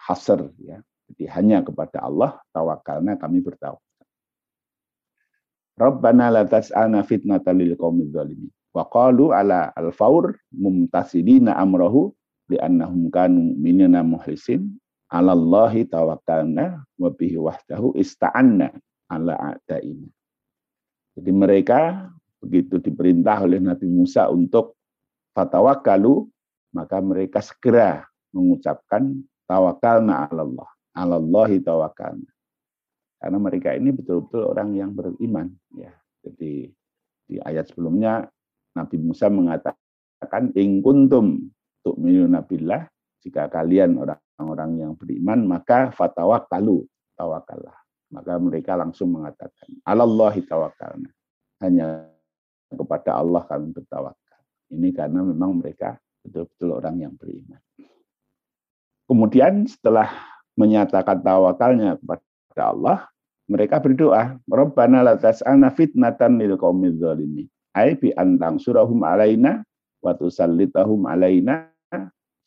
hasr 0.07 0.54
ya. 0.62 0.78
Jadi 1.12 1.28
hanya 1.28 1.61
kepada 1.61 2.00
Allah 2.09 2.40
tawakalna 2.57 3.21
kami 3.21 3.45
bertawakal. 3.45 3.85
Rabbana 5.76 6.33
la 6.33 6.42
tas'alna 6.49 7.04
fitnatan 7.04 7.61
lil 7.61 7.76
qaumidz 7.76 8.16
zalimin. 8.16 8.49
Wa 8.73 8.88
qalu 8.88 9.37
ala 9.37 9.69
al-faur 9.76 10.33
mumtasidina 10.57 11.52
amrahu 11.61 12.12
li 12.49 12.57
annahum 12.57 13.12
kanu 13.12 13.52
minna 13.61 14.00
muhlisin 14.00 14.73
ala 15.13 15.37
Allahi 15.37 15.84
tawakkalna 15.84 16.80
wa 16.97 17.08
bihi 17.13 17.37
wahdahu 17.37 17.93
ista'anna 18.00 18.73
ala 19.13 19.37
a'daina. 19.37 20.08
Jadi 21.13 21.30
mereka 21.37 22.08
begitu 22.41 22.80
diperintah 22.80 23.45
oleh 23.45 23.60
Nabi 23.60 23.84
Musa 23.93 24.32
untuk 24.32 24.80
fatawakalu, 25.37 26.25
maka 26.73 27.04
mereka 27.04 27.45
segera 27.45 28.08
mengucapkan 28.32 29.21
tawakalna 29.45 30.32
ala 30.32 30.49
Allah. 30.49 30.71
Ala 30.93 31.17
Allahi 31.17 31.59
tawakalna. 31.65 32.28
Karena 33.23 33.39
mereka 33.39 33.73
ini 33.73 33.95
betul-betul 33.95 34.50
orang 34.50 34.75
yang 34.75 34.91
beriman. 34.93 35.49
ya. 35.78 35.95
Jadi 36.23 36.69
di 37.26 37.37
ayat 37.39 37.71
sebelumnya 37.71 38.26
Nabi 38.75 38.97
Musa 38.99 39.31
mengatakan 39.31 40.50
ing 40.59 40.83
kuntum 40.83 41.50
tu'minuna 41.87 42.43
billah 42.43 42.87
jika 43.23 43.47
kalian 43.47 43.99
orang-orang 43.99 44.71
yang 44.83 44.93
beriman 44.99 45.47
maka 45.47 45.95
fatawakkalu 45.95 46.83
tawakallah. 47.15 47.78
Maka 48.13 48.37
mereka 48.37 48.76
langsung 48.76 49.15
mengatakan 49.15 49.71
alallahi 49.87 50.45
tawakalna. 50.45 51.09
Hanya 51.63 52.11
kepada 52.75 53.23
Allah 53.23 53.47
kami 53.47 53.71
bertawakal. 53.71 54.41
Ini 54.73 54.89
karena 54.93 55.21
memang 55.23 55.63
mereka 55.63 55.97
betul-betul 56.25 56.81
orang 56.81 56.97
yang 57.00 57.15
beriman. 57.15 57.61
Kemudian 59.07 59.69
setelah 59.69 60.09
menyatakan 60.58 61.21
tawakalnya 61.25 61.97
kepada 61.99 62.65
Allah, 62.69 62.99
mereka 63.49 63.82
berdoa, 63.82 64.38
Rabbana 64.47 65.04
la 65.04 65.15
tas'alna 65.19 65.73
fitnatan 65.75 66.41
lil 66.41 66.56
qaumidz 66.56 67.00
zalimin 67.02 67.49
ai 67.73 67.97
bi 67.97 68.12
antang 68.12 68.60
surahum 68.60 69.00
alaina 69.02 69.65
wa 70.04 70.12
tusallitahum 70.12 71.08
alaina 71.08 71.73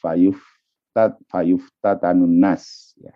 fayuftat 0.01 1.17
fayuftatanun 1.29 2.35
nas. 2.41 2.93
Ya. 3.01 3.13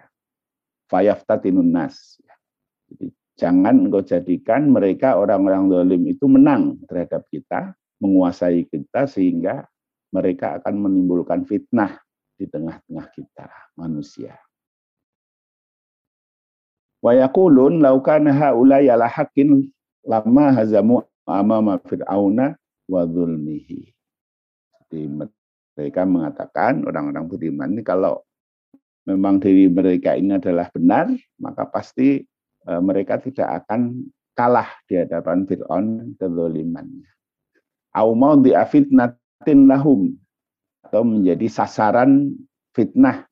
Fayaftatinun 0.90 1.70
nas. 1.70 2.18
Ya. 2.26 2.36
jadi 2.90 3.06
jangan 3.40 3.88
engkau 3.88 4.04
jadikan 4.04 4.68
mereka 4.74 5.16
orang-orang 5.16 5.72
zalim 5.72 6.04
itu 6.10 6.26
menang 6.28 6.82
terhadap 6.90 7.24
kita 7.32 7.78
menguasai 8.04 8.68
kita 8.68 9.08
sehingga 9.08 9.64
mereka 10.10 10.60
akan 10.60 10.76
menimbulkan 10.90 11.46
fitnah 11.46 12.02
di 12.36 12.50
tengah-tengah 12.50 13.08
kita 13.16 13.48
manusia 13.80 14.36
wa 17.00 17.12
yaqulun 17.16 17.80
law 17.80 17.98
kana 18.04 18.36
haula 18.36 18.84
yala 18.84 19.08
haqqin 19.08 19.72
lama 20.04 20.52
hazamu 20.56 21.04
amama 21.30 21.78
fir'auna 21.84 22.58
wa 22.90 23.02
zulmihi. 23.06 23.94
Jadi 24.90 25.06
mereka 25.78 26.02
mengatakan 26.04 26.84
orang-orang 26.84 27.26
beriman 27.30 27.70
ini 27.78 27.86
kalau 27.86 28.26
memang 29.06 29.38
diri 29.38 29.70
mereka 29.70 30.18
ini 30.18 30.42
adalah 30.42 30.68
benar, 30.74 31.14
maka 31.38 31.70
pasti 31.70 32.26
e, 32.66 32.72
mereka 32.82 33.22
tidak 33.22 33.64
akan 33.64 34.10
kalah 34.34 34.70
di 34.90 34.98
hadapan 34.98 35.46
Fir'aun 35.46 36.18
kezolimannya. 36.18 37.10
Au 37.94 38.18
mau 38.18 38.38
diafitnatin 38.38 39.70
lahum 39.70 40.14
atau 40.86 41.06
menjadi 41.06 41.46
sasaran 41.50 42.34
fitnah 42.74 43.30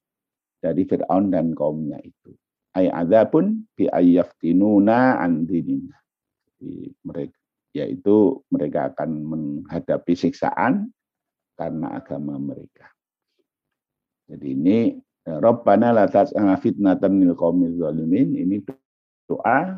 dari 0.62 0.86
Fir'aun 0.86 1.34
dan 1.34 1.58
kaumnya 1.58 1.98
itu. 2.06 2.38
Ay 2.78 2.94
pun 3.34 3.66
bi 3.74 3.90
ayyaftinuna 3.90 5.18
an 5.18 5.50
dinina. 5.50 5.98
mereka 7.06 7.38
yaitu 7.78 8.42
mereka 8.50 8.90
akan 8.94 9.10
menghadapi 9.22 10.14
siksaan 10.18 10.90
karena 11.54 12.02
agama 12.02 12.42
mereka. 12.42 12.90
Jadi 14.26 14.48
ini 14.58 14.78
eh, 15.30 15.38
Rabbana 15.38 15.94
la 15.94 16.10
tas'ana 16.10 16.58
fitnatan 16.58 17.22
lil 17.22 17.38
qaumil 17.38 17.78
zalimin 17.78 18.34
ini 18.34 18.66
doa 19.30 19.78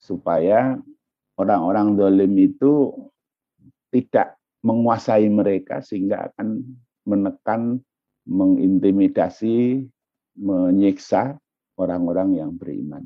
supaya 0.00 0.76
orang-orang 1.40 1.96
zalim 1.96 2.32
itu 2.36 2.92
tidak 3.88 4.36
menguasai 4.60 5.24
mereka 5.32 5.80
sehingga 5.80 6.28
akan 6.30 6.62
menekan, 7.08 7.80
mengintimidasi, 8.28 9.88
menyiksa 10.36 11.40
orang-orang 11.80 12.36
yang 12.36 12.52
beriman. 12.60 13.00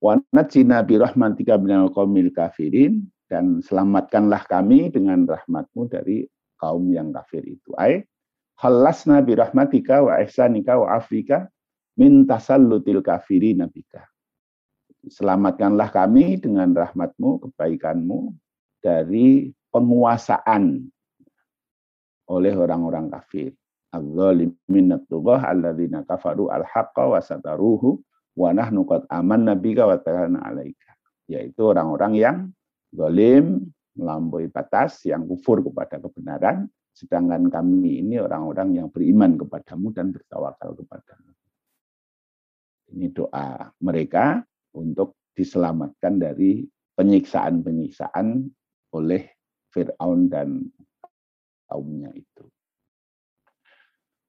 Wa 0.00 0.20
najina 0.36 0.84
bi 0.84 1.00
rahmatika 1.00 1.56
minal 1.56 1.88
qaumil 1.92 2.28
kafirin 2.32 3.08
dan 3.32 3.64
selamatkanlah 3.64 4.44
kami 4.44 4.92
dengan 4.92 5.24
rahmatmu 5.24 5.88
dari 5.88 6.28
kaum 6.60 6.88
yang 6.92 7.12
kafir 7.12 7.40
itu. 7.44 7.72
Ay, 7.80 8.04
halasna 8.60 9.24
bi 9.24 9.32
rahmatika 9.36 10.04
wa 10.04 10.20
ihsanika 10.20 10.76
wa 10.76 11.00
afika 11.00 11.48
min 11.96 12.28
tasallutil 12.28 13.00
kafiri 13.00 13.56
nabika. 13.56 14.04
Selamatkanlah 15.00 15.88
kami 15.88 16.36
dengan 16.36 16.76
rahmatmu, 16.76 17.48
kebaikanmu 17.48 18.36
dari 18.84 19.48
penguasaan 19.72 20.84
oleh 22.28 22.52
orang-orang 22.56 23.08
kafir. 23.08 23.56
Alladzina 23.90 24.98
kafaru 26.06 26.46
al-haqqa 26.50 27.04
wa 27.10 27.18
sataruhu 27.18 27.98
wa 28.38 28.50
nahnu 28.54 28.86
qad 28.86 29.10
wa 29.10 29.98
ta'ala. 29.98 30.62
Yaitu 31.30 31.62
orang-orang 31.62 32.12
yang 32.18 32.36
zalim 32.94 33.70
melampaui 33.98 34.50
batas, 34.50 35.02
yang 35.06 35.26
kufur 35.26 35.62
kepada 35.62 35.98
kebenaran, 35.98 36.70
sedangkan 36.94 37.50
kami 37.50 38.02
ini 38.02 38.18
orang-orang 38.18 38.78
yang 38.78 38.88
beriman 38.90 39.38
kepadamu 39.38 39.94
dan 39.94 40.14
bertawakal 40.14 40.74
kepadamu. 40.74 41.30
Ini 42.90 43.06
doa 43.14 43.70
mereka 43.82 44.42
untuk 44.74 45.18
diselamatkan 45.34 46.18
dari 46.18 46.66
penyiksaan-penyiksaan 46.98 48.50
oleh 48.94 49.22
Fir'aun 49.70 50.26
dan 50.26 50.66
kaumnya 51.70 52.10
itu. 52.18 52.44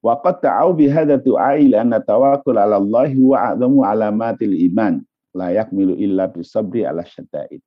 Waqad 0.02 0.42
ta'au 0.42 0.74
bihadha 0.74 1.22
du'ai 1.22 1.70
lianna 1.70 2.02
tawakkul 2.02 2.58
'ala 2.58 2.82
Allah 2.82 3.06
huwa 3.14 3.54
a'zamu 3.54 3.86
alamatil 3.86 4.50
iman 4.70 4.98
la 5.30 5.54
yakmilu 5.54 5.94
illa 5.94 6.26
bisabri 6.26 6.82
'ala 6.82 7.06
syada'id. 7.06 7.62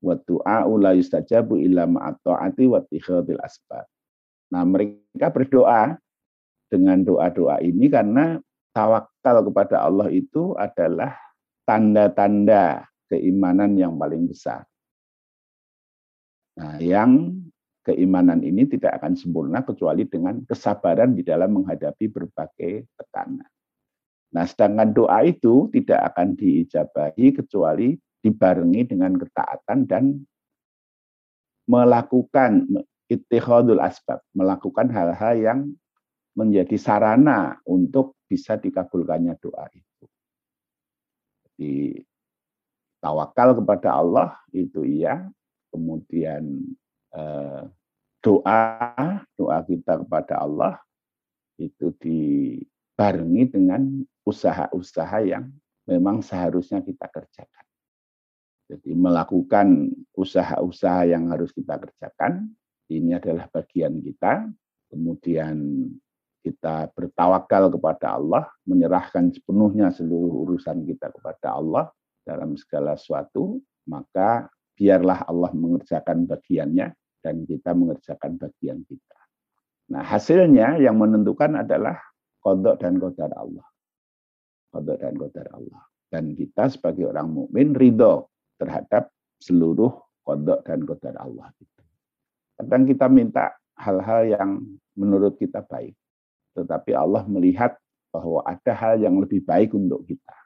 Wa 0.00 0.16
du'a'u 0.16 0.80
la 0.80 0.96
yustajabu 0.96 1.60
illa 1.60 1.84
ma'at 1.84 2.16
ta'ati 2.24 2.64
wa 2.64 2.80
tikhadil 2.80 3.40
asbab. 3.44 3.84
Nah, 4.48 4.64
mereka 4.64 5.28
berdoa 5.28 6.00
dengan 6.72 7.04
doa-doa 7.04 7.60
ini 7.60 7.92
karena 7.92 8.40
tawakal 8.72 9.44
kepada 9.52 9.84
Allah 9.84 10.08
itu 10.08 10.56
adalah 10.56 11.12
tanda-tanda 11.68 12.88
keimanan 13.12 13.76
yang 13.76 13.92
paling 14.00 14.24
besar. 14.24 14.64
Nah, 16.56 16.80
yang 16.80 17.44
keimanan 17.88 18.44
ini 18.44 18.68
tidak 18.68 19.00
akan 19.00 19.16
sempurna 19.16 19.64
kecuali 19.64 20.04
dengan 20.04 20.44
kesabaran 20.44 21.16
di 21.16 21.24
dalam 21.24 21.56
menghadapi 21.56 22.12
berbagai 22.12 22.84
tekanan. 23.00 23.48
Nah, 24.28 24.44
sedangkan 24.44 24.92
doa 24.92 25.24
itu 25.24 25.72
tidak 25.72 26.12
akan 26.12 26.36
diijabahi 26.36 27.40
kecuali 27.40 27.96
dibarengi 28.20 28.82
dengan 28.84 29.16
ketaatan 29.16 29.88
dan 29.88 30.04
melakukan 31.64 32.68
ittihadul 33.08 33.80
asbab, 33.80 34.20
melakukan 34.36 34.92
hal-hal 34.92 35.34
yang 35.36 35.60
menjadi 36.36 36.76
sarana 36.76 37.56
untuk 37.64 38.20
bisa 38.28 38.60
dikabulkannya 38.60 39.32
doa 39.40 39.64
itu. 39.72 40.04
Jadi 41.48 42.04
tawakal 43.00 43.56
kepada 43.56 43.96
Allah 43.96 44.36
itu 44.52 44.84
iya, 44.84 45.24
kemudian 45.72 46.68
doa 48.18 48.62
doa 49.38 49.58
kita 49.64 49.92
kepada 50.04 50.44
Allah 50.44 50.76
itu 51.58 51.90
dibarengi 51.98 53.44
dengan 53.50 53.82
usaha-usaha 54.22 55.18
yang 55.24 55.48
memang 55.88 56.20
seharusnya 56.20 56.84
kita 56.84 57.08
kerjakan. 57.08 57.66
Jadi 58.68 58.92
melakukan 58.92 59.88
usaha-usaha 60.12 61.08
yang 61.08 61.32
harus 61.32 61.48
kita 61.56 61.80
kerjakan 61.80 62.52
ini 62.92 63.16
adalah 63.16 63.48
bagian 63.48 63.96
kita. 64.04 64.44
Kemudian 64.92 65.88
kita 66.44 66.88
bertawakal 66.92 67.72
kepada 67.72 68.16
Allah, 68.16 68.48
menyerahkan 68.64 69.32
sepenuhnya 69.32 69.92
seluruh 69.92 70.48
urusan 70.48 70.84
kita 70.84 71.12
kepada 71.12 71.56
Allah 71.56 71.92
dalam 72.24 72.56
segala 72.56 72.96
sesuatu, 72.96 73.60
maka 73.88 74.48
biarlah 74.78 75.26
Allah 75.26 75.50
mengerjakan 75.50 76.30
bagiannya 76.30 76.94
dan 77.18 77.42
kita 77.42 77.74
mengerjakan 77.74 78.38
bagian 78.38 78.86
kita. 78.86 79.18
Nah, 79.90 80.06
hasilnya 80.06 80.78
yang 80.78 80.94
menentukan 80.94 81.58
adalah 81.58 81.98
kodok 82.38 82.78
dan 82.78 83.02
kodar 83.02 83.34
Allah. 83.34 83.66
Kodok 84.70 84.96
dan 85.02 85.18
kodar 85.18 85.50
Allah. 85.50 85.82
Dan 86.08 86.38
kita 86.38 86.70
sebagai 86.70 87.10
orang 87.10 87.26
mukmin 87.26 87.74
ridho 87.74 88.30
terhadap 88.56 89.10
seluruh 89.42 89.90
kodok 90.22 90.62
dan 90.62 90.86
kodar 90.86 91.18
Allah. 91.18 91.50
Kadang 92.54 92.86
kita 92.86 93.10
minta 93.10 93.58
hal-hal 93.74 94.30
yang 94.30 94.50
menurut 94.94 95.34
kita 95.34 95.66
baik. 95.66 95.98
Tetapi 96.54 96.94
Allah 96.94 97.26
melihat 97.26 97.74
bahwa 98.14 98.46
ada 98.46 98.72
hal 98.72 99.02
yang 99.02 99.18
lebih 99.18 99.42
baik 99.42 99.74
untuk 99.74 100.06
kita. 100.06 100.36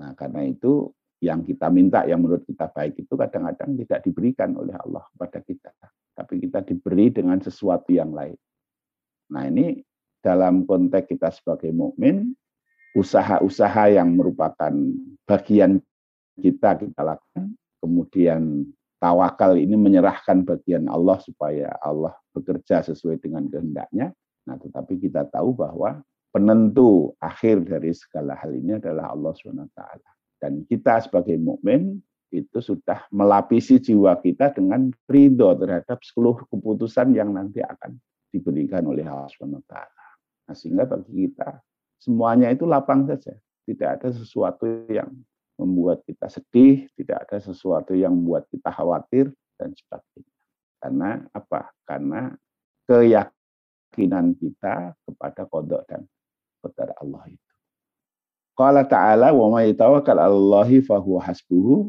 Nah, 0.00 0.16
karena 0.16 0.48
itu 0.48 0.88
yang 1.22 1.46
kita 1.46 1.70
minta 1.70 2.02
yang 2.02 2.18
menurut 2.18 2.42
kita 2.42 2.66
baik 2.74 2.98
itu 2.98 3.14
kadang-kadang 3.14 3.78
tidak 3.78 4.02
diberikan 4.02 4.58
oleh 4.58 4.74
Allah 4.74 5.06
kepada 5.14 5.38
kita. 5.46 5.70
Tapi 6.12 6.34
kita 6.42 6.66
diberi 6.66 7.14
dengan 7.14 7.38
sesuatu 7.38 7.94
yang 7.94 8.10
lain. 8.10 8.34
Nah 9.30 9.46
ini 9.46 9.78
dalam 10.18 10.66
konteks 10.66 11.06
kita 11.14 11.30
sebagai 11.30 11.70
mukmin, 11.70 12.34
usaha-usaha 12.98 13.94
yang 13.94 14.18
merupakan 14.18 14.74
bagian 15.22 15.78
kita 16.42 16.82
kita 16.82 17.00
lakukan, 17.06 17.54
kemudian 17.78 18.66
tawakal 18.98 19.54
ini 19.54 19.78
menyerahkan 19.78 20.42
bagian 20.42 20.90
Allah 20.90 21.22
supaya 21.22 21.70
Allah 21.78 22.18
bekerja 22.34 22.82
sesuai 22.82 23.22
dengan 23.22 23.46
kehendaknya. 23.46 24.10
Nah, 24.42 24.58
tetapi 24.58 24.98
kita 24.98 25.30
tahu 25.30 25.54
bahwa 25.54 26.02
penentu 26.34 27.14
akhir 27.22 27.62
dari 27.62 27.94
segala 27.94 28.34
hal 28.34 28.50
ini 28.58 28.74
adalah 28.74 29.14
Allah 29.14 29.30
SWT. 29.38 29.80
Dan 30.42 30.66
kita 30.66 30.98
sebagai 30.98 31.38
mukmin 31.38 32.02
itu 32.34 32.58
sudah 32.58 33.06
melapisi 33.14 33.78
jiwa 33.78 34.18
kita 34.18 34.50
dengan 34.50 34.90
ridho 35.06 35.54
terhadap 35.54 36.02
seluruh 36.02 36.42
keputusan 36.50 37.14
yang 37.14 37.30
nanti 37.30 37.62
akan 37.62 37.94
diberikan 38.34 38.82
oleh 38.90 39.06
Allah 39.06 39.30
SWT. 39.30 39.74
Nah, 40.48 40.54
sehingga 40.56 40.88
bagi 40.90 41.30
kita 41.30 41.62
semuanya 42.02 42.50
itu 42.50 42.66
lapang 42.66 43.06
saja. 43.06 43.38
Tidak 43.62 43.86
ada 43.86 44.10
sesuatu 44.10 44.66
yang 44.90 45.06
membuat 45.54 46.02
kita 46.02 46.26
sedih, 46.26 46.90
tidak 46.98 47.30
ada 47.30 47.38
sesuatu 47.38 47.94
yang 47.94 48.10
membuat 48.10 48.50
kita 48.50 48.74
khawatir 48.74 49.30
dan 49.54 49.70
sebagainya. 49.70 50.34
Karena 50.82 51.10
apa? 51.30 51.70
Karena 51.86 52.34
keyakinan 52.90 54.34
kita 54.34 54.98
kepada 55.06 55.46
kodok 55.46 55.86
dan 55.86 56.02
kepada 56.58 56.98
Allah 56.98 57.22
itu. 57.30 57.51
Qala 58.52 58.84
ta'ala 58.84 59.32
wa 59.32 59.56
may 59.56 59.72
tawakkal 59.72 60.20
'alallahi 60.20 60.84
fahuwa 60.84 61.24
hasbuhu. 61.24 61.88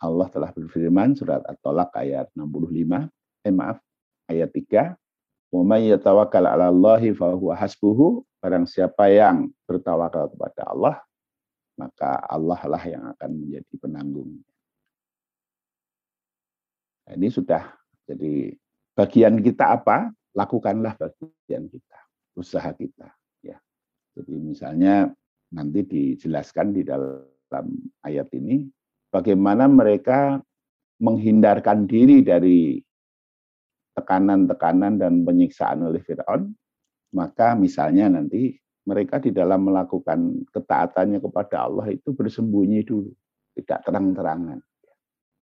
Allah 0.00 0.28
telah 0.32 0.50
berfirman 0.52 1.16
surat 1.16 1.44
At-Talaq 1.44 1.92
ayat 1.96 2.28
65. 2.36 3.08
Eh 3.44 3.52
maaf, 3.52 3.80
ayat 4.28 4.48
3. 4.48 4.96
Wa 5.52 5.62
may 5.62 5.92
yatawakkal 5.92 6.44
'alallahi 6.48 7.12
fahuwa 7.12 7.54
hasbuhu. 7.54 8.24
Barang 8.40 8.68
siapa 8.68 9.08
yang 9.08 9.48
bertawakal 9.64 10.28
kepada 10.32 10.68
Allah, 10.68 11.00
maka 11.80 12.20
Allah 12.28 12.60
lah 12.68 12.82
yang 12.84 13.04
akan 13.16 13.30
menjadi 13.40 13.74
penanggung. 13.80 14.44
Nah, 17.08 17.12
ini 17.16 17.28
sudah 17.32 17.72
jadi 18.04 18.52
bagian 18.92 19.40
kita 19.40 19.80
apa? 19.80 20.12
Lakukanlah 20.36 20.96
bagian 20.96 21.68
kita, 21.72 21.98
usaha 22.36 22.68
kita. 22.76 23.16
Ya, 23.40 23.56
jadi 24.12 24.34
misalnya 24.36 25.12
nanti 25.54 25.80
dijelaskan 25.86 26.74
di 26.74 26.82
dalam 26.82 27.66
ayat 28.02 28.28
ini 28.34 28.66
bagaimana 29.14 29.70
mereka 29.70 30.42
menghindarkan 30.98 31.86
diri 31.86 32.26
dari 32.26 32.82
tekanan-tekanan 33.94 34.98
dan 34.98 35.22
penyiksaan 35.22 35.86
oleh 35.86 36.02
Firaun, 36.02 36.50
maka 37.14 37.54
misalnya 37.54 38.10
nanti 38.10 38.58
mereka 38.84 39.22
di 39.22 39.30
dalam 39.30 39.70
melakukan 39.70 40.44
ketaatannya 40.50 41.22
kepada 41.22 41.70
Allah 41.70 41.86
itu 41.94 42.10
bersembunyi 42.10 42.82
dulu, 42.82 43.10
tidak 43.54 43.86
terang-terangan. 43.86 44.60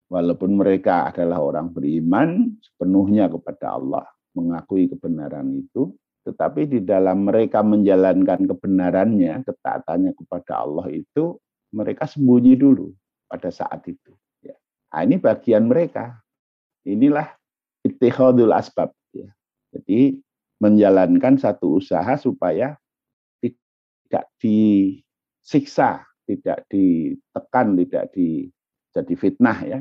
Walaupun 0.06 0.54
mereka 0.54 1.10
adalah 1.10 1.42
orang 1.42 1.74
beriman 1.74 2.54
sepenuhnya 2.62 3.26
kepada 3.26 3.74
Allah, 3.74 4.06
mengakui 4.38 4.86
kebenaran 4.86 5.50
itu, 5.50 5.90
tetapi 6.26 6.66
di 6.66 6.82
dalam 6.82 7.30
mereka 7.30 7.62
menjalankan 7.62 8.50
kebenarannya, 8.50 9.46
ketaatannya 9.46 10.10
kepada 10.18 10.66
Allah 10.66 10.90
itu, 10.90 11.38
mereka 11.70 12.10
sembunyi 12.10 12.58
dulu 12.58 12.90
pada 13.30 13.46
saat 13.54 13.86
itu. 13.86 14.10
Ya. 14.42 14.58
Nah, 14.90 15.06
ini 15.06 15.22
bagian 15.22 15.70
mereka. 15.70 16.18
Inilah 16.82 17.30
ittihadul 17.86 18.50
asbab. 18.50 18.90
Ya. 19.14 19.30
Jadi 19.70 20.18
menjalankan 20.58 21.38
satu 21.38 21.78
usaha 21.78 22.18
supaya 22.18 22.74
tidak 23.38 24.26
disiksa, 24.42 26.02
tidak 26.26 26.66
ditekan, 26.66 27.78
tidak 27.78 28.04
di, 28.10 28.50
jadi 28.90 29.14
fitnah 29.14 29.58
ya 29.62 29.78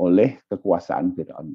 oleh 0.00 0.40
kekuasaan 0.48 1.12
Fir'aun. 1.12 1.52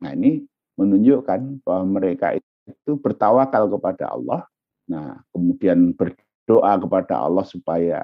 Nah 0.00 0.12
ini 0.12 0.44
menunjukkan 0.76 1.64
bahwa 1.64 2.00
mereka 2.00 2.36
itu 2.66 2.98
bertawakal 2.98 3.70
kepada 3.70 4.10
Allah. 4.10 4.44
Nah, 4.90 5.22
kemudian 5.30 5.94
berdoa 5.94 6.78
kepada 6.78 7.22
Allah 7.22 7.46
supaya 7.46 8.02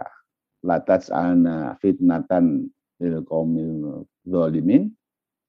latas 0.63 1.11
ana 1.11 1.75
fitnatan 1.83 2.71
lil 3.03 3.23
qaumil 3.27 4.07
zalimin. 4.27 4.91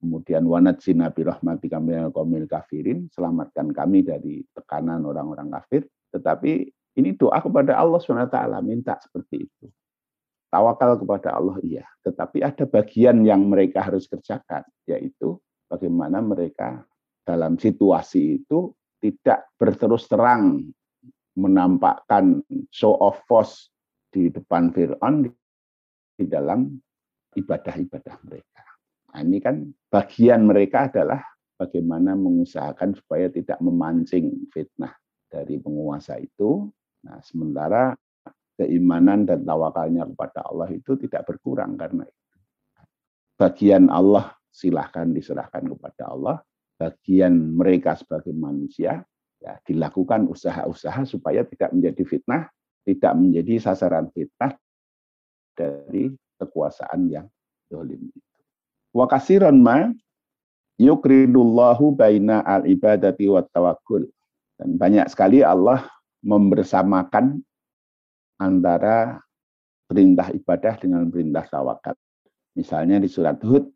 Kemudian 0.03 0.43
wanat 0.43 0.83
sinabi 0.83 1.23
rahmati 1.23 1.71
kami 1.71 1.95
qaumil 2.11 2.43
kafirin, 2.49 3.07
selamatkan 3.15 3.71
kami 3.71 4.03
dari 4.03 4.43
tekanan 4.51 5.07
orang-orang 5.07 5.47
kafir. 5.53 5.87
Tetapi 6.11 6.67
ini 6.99 7.15
doa 7.15 7.39
kepada 7.39 7.79
Allah 7.79 7.97
SWT, 7.97 8.37
minta 8.61 8.99
seperti 8.99 9.47
itu. 9.47 9.65
tawakal 10.53 11.01
kepada 11.01 11.33
Allah 11.33 11.57
iya, 11.65 11.81
tetapi 12.05 12.45
ada 12.45 12.69
bagian 12.69 13.25
yang 13.25 13.41
mereka 13.49 13.89
harus 13.89 14.05
kerjakan, 14.05 14.61
yaitu 14.85 15.41
bagaimana 15.65 16.21
mereka 16.21 16.85
dalam 17.25 17.57
situasi 17.57 18.37
itu 18.37 18.69
tidak 19.03 19.51
berterus 19.59 20.07
terang 20.07 20.71
menampakkan 21.35 22.39
show 22.71 22.95
of 23.03 23.19
force 23.27 23.67
di 24.07 24.31
depan 24.31 24.71
Fir'aun 24.71 25.27
di 26.15 26.25
dalam 26.29 26.71
ibadah-ibadah 27.35 28.15
mereka. 28.23 28.63
Nah, 29.11 29.19
ini 29.19 29.43
kan 29.43 29.67
bagian 29.91 30.47
mereka 30.47 30.87
adalah 30.87 31.19
bagaimana 31.59 32.15
mengusahakan 32.15 32.95
supaya 32.95 33.27
tidak 33.27 33.59
memancing 33.59 34.47
fitnah 34.55 34.95
dari 35.27 35.59
penguasa 35.59 36.15
itu. 36.21 36.71
Nah, 37.03 37.19
sementara 37.19 37.91
keimanan 38.55 39.25
dan 39.25 39.43
tawakalnya 39.43 40.07
kepada 40.13 40.45
Allah 40.45 40.69
itu 40.71 40.95
tidak 40.95 41.25
berkurang 41.27 41.75
karena 41.75 42.05
itu. 42.05 42.23
Bagian 43.33 43.89
Allah 43.89 44.37
silahkan 44.53 45.09
diserahkan 45.09 45.65
kepada 45.65 46.13
Allah. 46.13 46.37
Bagian 46.77 47.53
mereka 47.53 47.93
sebagai 47.95 48.33
manusia 48.33 49.05
ya 49.43 49.53
dilakukan 49.67 50.25
usaha-usaha 50.31 51.03
supaya 51.03 51.43
tidak 51.43 51.75
menjadi 51.75 52.03
fitnah, 52.07 52.49
tidak 52.87 53.13
menjadi 53.19 53.53
sasaran 53.59 54.07
fitnah 54.15 54.55
dari 55.53 56.09
kekuasaan 56.39 57.11
yang 57.11 57.27
dolim. 57.69 58.09
Wa 58.93 59.05
kasiran 59.05 59.59
ma 59.59 59.89
yukridullahu 60.77 61.93
baina 61.97 62.41
al-ibadati 62.45 63.29
wa 63.29 63.41
tawakkul. 63.41 64.05
Dan 64.57 64.77
banyak 64.77 65.09
sekali 65.09 65.41
Allah 65.41 65.85
membersamakan 66.23 67.41
antara 68.39 69.19
perintah 69.89 70.31
ibadah 70.31 70.73
dengan 70.79 71.09
perintah 71.09 71.45
tawakal. 71.49 71.97
Misalnya 72.53 73.01
di 73.01 73.09
surat 73.09 73.41
Hud 73.41 73.72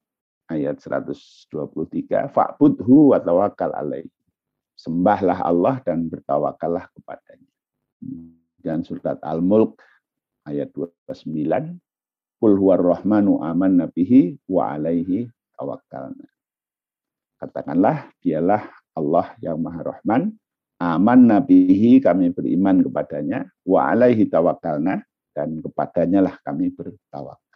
ayat 0.48 0.80
123, 0.80 2.32
fa'budhu 2.32 3.12
wa 3.14 3.20
tawakkal 3.20 3.76
alaih. 3.76 4.08
Sembahlah 4.78 5.42
Allah 5.44 5.82
dan 5.84 6.08
bertawakallah 6.08 6.88
kepadanya. 6.94 7.52
Dan 8.62 8.86
surat 8.86 9.20
Al-Mulk 9.26 9.82
ayat 10.46 10.72
29, 10.72 11.82
Kul 12.38 12.54
huwar 12.54 12.78
rahmanu 12.78 13.42
aman 13.42 13.82
nabihi 13.82 14.38
wa 14.46 14.78
alaihi 14.78 15.26
tawakkalna. 15.58 16.30
Katakanlah, 17.42 18.14
dialah 18.22 18.70
Allah 18.94 19.34
yang 19.42 19.58
maha 19.58 19.82
rahman, 19.82 20.38
aman 20.78 21.20
nabihi 21.26 21.98
kami 21.98 22.30
beriman 22.30 22.86
kepadanya, 22.86 23.50
wa 23.66 23.90
alaihi 23.90 24.30
tawakkalna, 24.30 25.02
dan 25.34 25.62
kepadanya 25.62 26.30
lah 26.30 26.36
kami 26.46 26.70
bertawakal. 26.74 27.47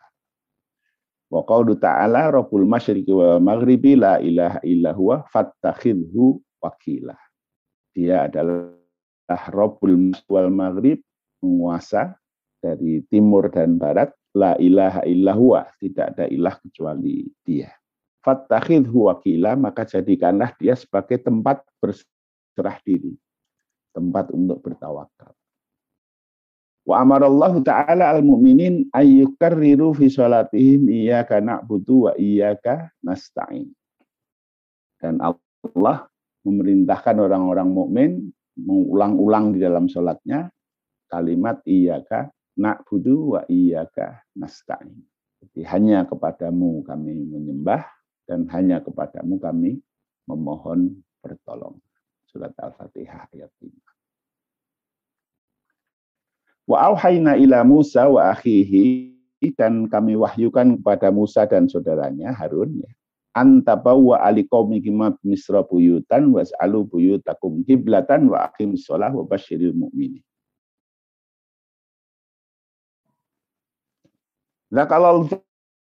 Wa 1.31 1.47
qawlu 1.47 1.79
ta'ala 1.79 2.27
Rabbul 2.27 2.67
masyriqi 2.67 3.15
wal 3.15 3.39
maghribi 3.39 3.95
la 3.95 4.19
ilaha 4.19 4.59
illa 4.67 4.91
huwa 4.91 5.23
fattakhidhu 5.31 6.43
wakila. 6.59 7.15
Dia 7.95 8.27
adalah 8.27 8.75
Rabbul 9.31 10.11
wal 10.27 10.51
maghrib, 10.51 10.99
penguasa 11.39 12.19
dari 12.59 12.99
timur 13.07 13.47
dan 13.47 13.79
barat, 13.79 14.11
la 14.35 14.59
ilaha 14.59 15.07
illa 15.07 15.31
huwa, 15.31 15.63
tidak 15.79 16.13
ada 16.15 16.27
ilah 16.27 16.55
kecuali 16.59 17.25
dia. 17.47 17.71
Fattakhidhu 18.21 19.09
wakila, 19.09 19.55
maka 19.55 19.87
jadikanlah 19.87 20.51
dia 20.59 20.75
sebagai 20.75 21.17
tempat 21.23 21.63
berserah 21.81 22.77
diri, 22.85 23.15
tempat 23.95 24.29
untuk 24.35 24.61
bertawakal. 24.61 25.33
Wa 26.91 27.07
amarallahu 27.07 27.63
ta'ala 27.63 28.19
al-mu'minin 28.19 28.91
ayyukarriru 28.91 29.95
fi 29.95 30.11
sholatihim 30.11 30.91
iyyaka 30.91 31.39
na'budu 31.39 32.11
wa 32.11 32.13
iyyaka 32.19 32.91
nasta'in. 32.99 33.71
Dan 34.99 35.23
Allah 35.23 36.11
memerintahkan 36.43 37.15
orang-orang 37.15 37.69
mukmin 37.71 38.11
mengulang-ulang 38.59 39.55
di 39.55 39.63
dalam 39.63 39.87
sholatnya 39.87 40.51
kalimat 41.07 41.63
iyyaka 41.63 42.27
na'budu 42.59 43.39
wa 43.39 43.41
iyyaka 43.47 44.27
nasta'in. 44.35 44.91
Jadi 45.39 45.63
hanya 45.71 46.03
kepadamu 46.03 46.83
kami 46.83 47.23
menyembah 47.23 47.87
dan 48.27 48.51
hanya 48.51 48.83
kepadamu 48.83 49.39
kami 49.39 49.79
memohon 50.27 50.99
pertolongan. 51.23 51.79
Surat 52.27 52.51
Al-Fatihah 52.59 53.31
ayat 53.31 53.51
5. 53.63 53.71
Wa 56.69 56.93
auhayna 56.93 57.37
ila 57.41 57.65
Musa 57.65 58.05
wa 58.07 58.31
akhihi 58.31 59.11
dan 59.57 59.89
kami 59.89 60.13
wahyukan 60.13 60.77
kepada 60.77 61.09
Musa 61.09 61.49
dan 61.49 61.65
saudaranya 61.65 62.29
Harun 62.37 62.85
ya. 62.85 62.91
Antabawa 63.31 64.21
ali 64.27 64.43
qaumihim 64.43 65.15
misra 65.23 65.63
buyutan 65.63 66.29
was'alu 66.35 66.83
buyutakum 66.83 67.63
kiblatan 67.63 68.27
wa 68.27 68.43
aqimus 68.45 68.83
shalah 68.85 69.09
wa 69.09 69.23
basyiril 69.23 69.71
mu'minin. 69.71 70.19
kalau 74.71 75.27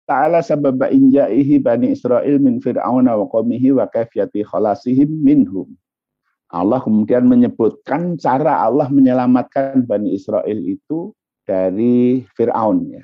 ta'ala 0.05 0.45
sababa 0.45 0.93
inja'ihi 0.93 1.61
bani 1.61 1.93
Israel 1.97 2.37
min 2.41 2.61
fir'auna 2.61 3.17
wa 3.17 3.29
qaumihi 3.29 3.73
wa 3.77 3.89
kafiyati 3.89 4.45
khalasihim 4.45 5.09
minhum. 5.09 5.73
Allah 6.55 6.79
kemudian 6.79 7.27
menyebutkan 7.27 8.15
cara 8.15 8.63
Allah 8.63 8.87
menyelamatkan 8.87 9.83
Bani 9.91 10.15
Israel 10.15 10.63
itu 10.63 11.11
dari 11.43 12.23
Fir'aun 12.39 12.95
ya. 12.95 13.03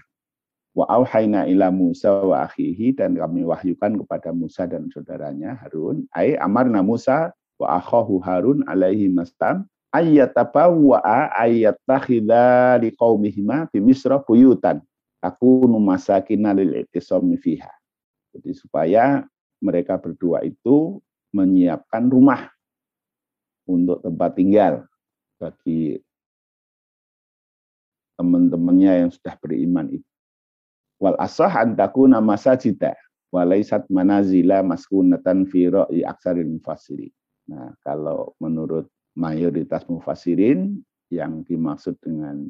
Wa 0.71 0.87
auhayna 0.87 1.51
ila 1.51 1.75
Musa 1.75 2.15
wa 2.23 2.47
akhihi 2.47 2.95
dan 2.95 3.19
kami 3.19 3.43
wahyukan 3.43 3.99
kepada 4.07 4.31
Musa 4.31 4.71
dan 4.71 4.87
saudaranya 4.95 5.59
Harun. 5.59 6.07
Ay 6.15 6.39
amarna 6.39 6.79
Musa 6.79 7.35
wa 7.59 7.83
akhahu 7.83 8.23
Harun 8.23 8.63
alaihi 8.71 9.11
mastam 9.11 9.67
ayyatabawa'a 9.91 11.35
ayyattakhidha 11.35 12.79
liqaumihima 12.87 13.67
fi 13.75 13.83
Misra 13.83 14.23
buyutan 14.23 14.79
takunu 15.19 15.83
masakina 15.83 16.55
lil 16.55 16.87
fiha. 17.43 17.73
Jadi 18.31 18.51
supaya 18.55 19.27
mereka 19.59 19.99
berdua 19.99 20.47
itu 20.47 21.03
menyiapkan 21.35 22.07
rumah 22.07 22.47
untuk 23.71 24.03
tempat 24.03 24.35
tinggal 24.35 24.75
bagi 25.39 26.03
teman-temannya 28.19 29.07
yang 29.07 29.11
sudah 29.15 29.35
beriman 29.41 29.89
itu. 29.89 30.11
Wal 31.01 31.17
asah 31.17 31.65
antaku 31.65 32.05
nama 32.05 32.37
sajida 32.37 32.93
walaisat 33.33 33.89
manazila 33.89 34.61
maskunatan 34.61 35.49
fi 35.49 35.71
ra'i 35.73 36.05
aksarin 36.05 36.61
mufasirin. 36.61 37.15
Nah, 37.49 37.73
kalau 37.81 38.37
menurut 38.43 38.91
mayoritas 39.17 39.87
mufasirin 39.89 40.83
yang 41.09 41.43
dimaksud 41.47 41.97
dengan 42.05 42.45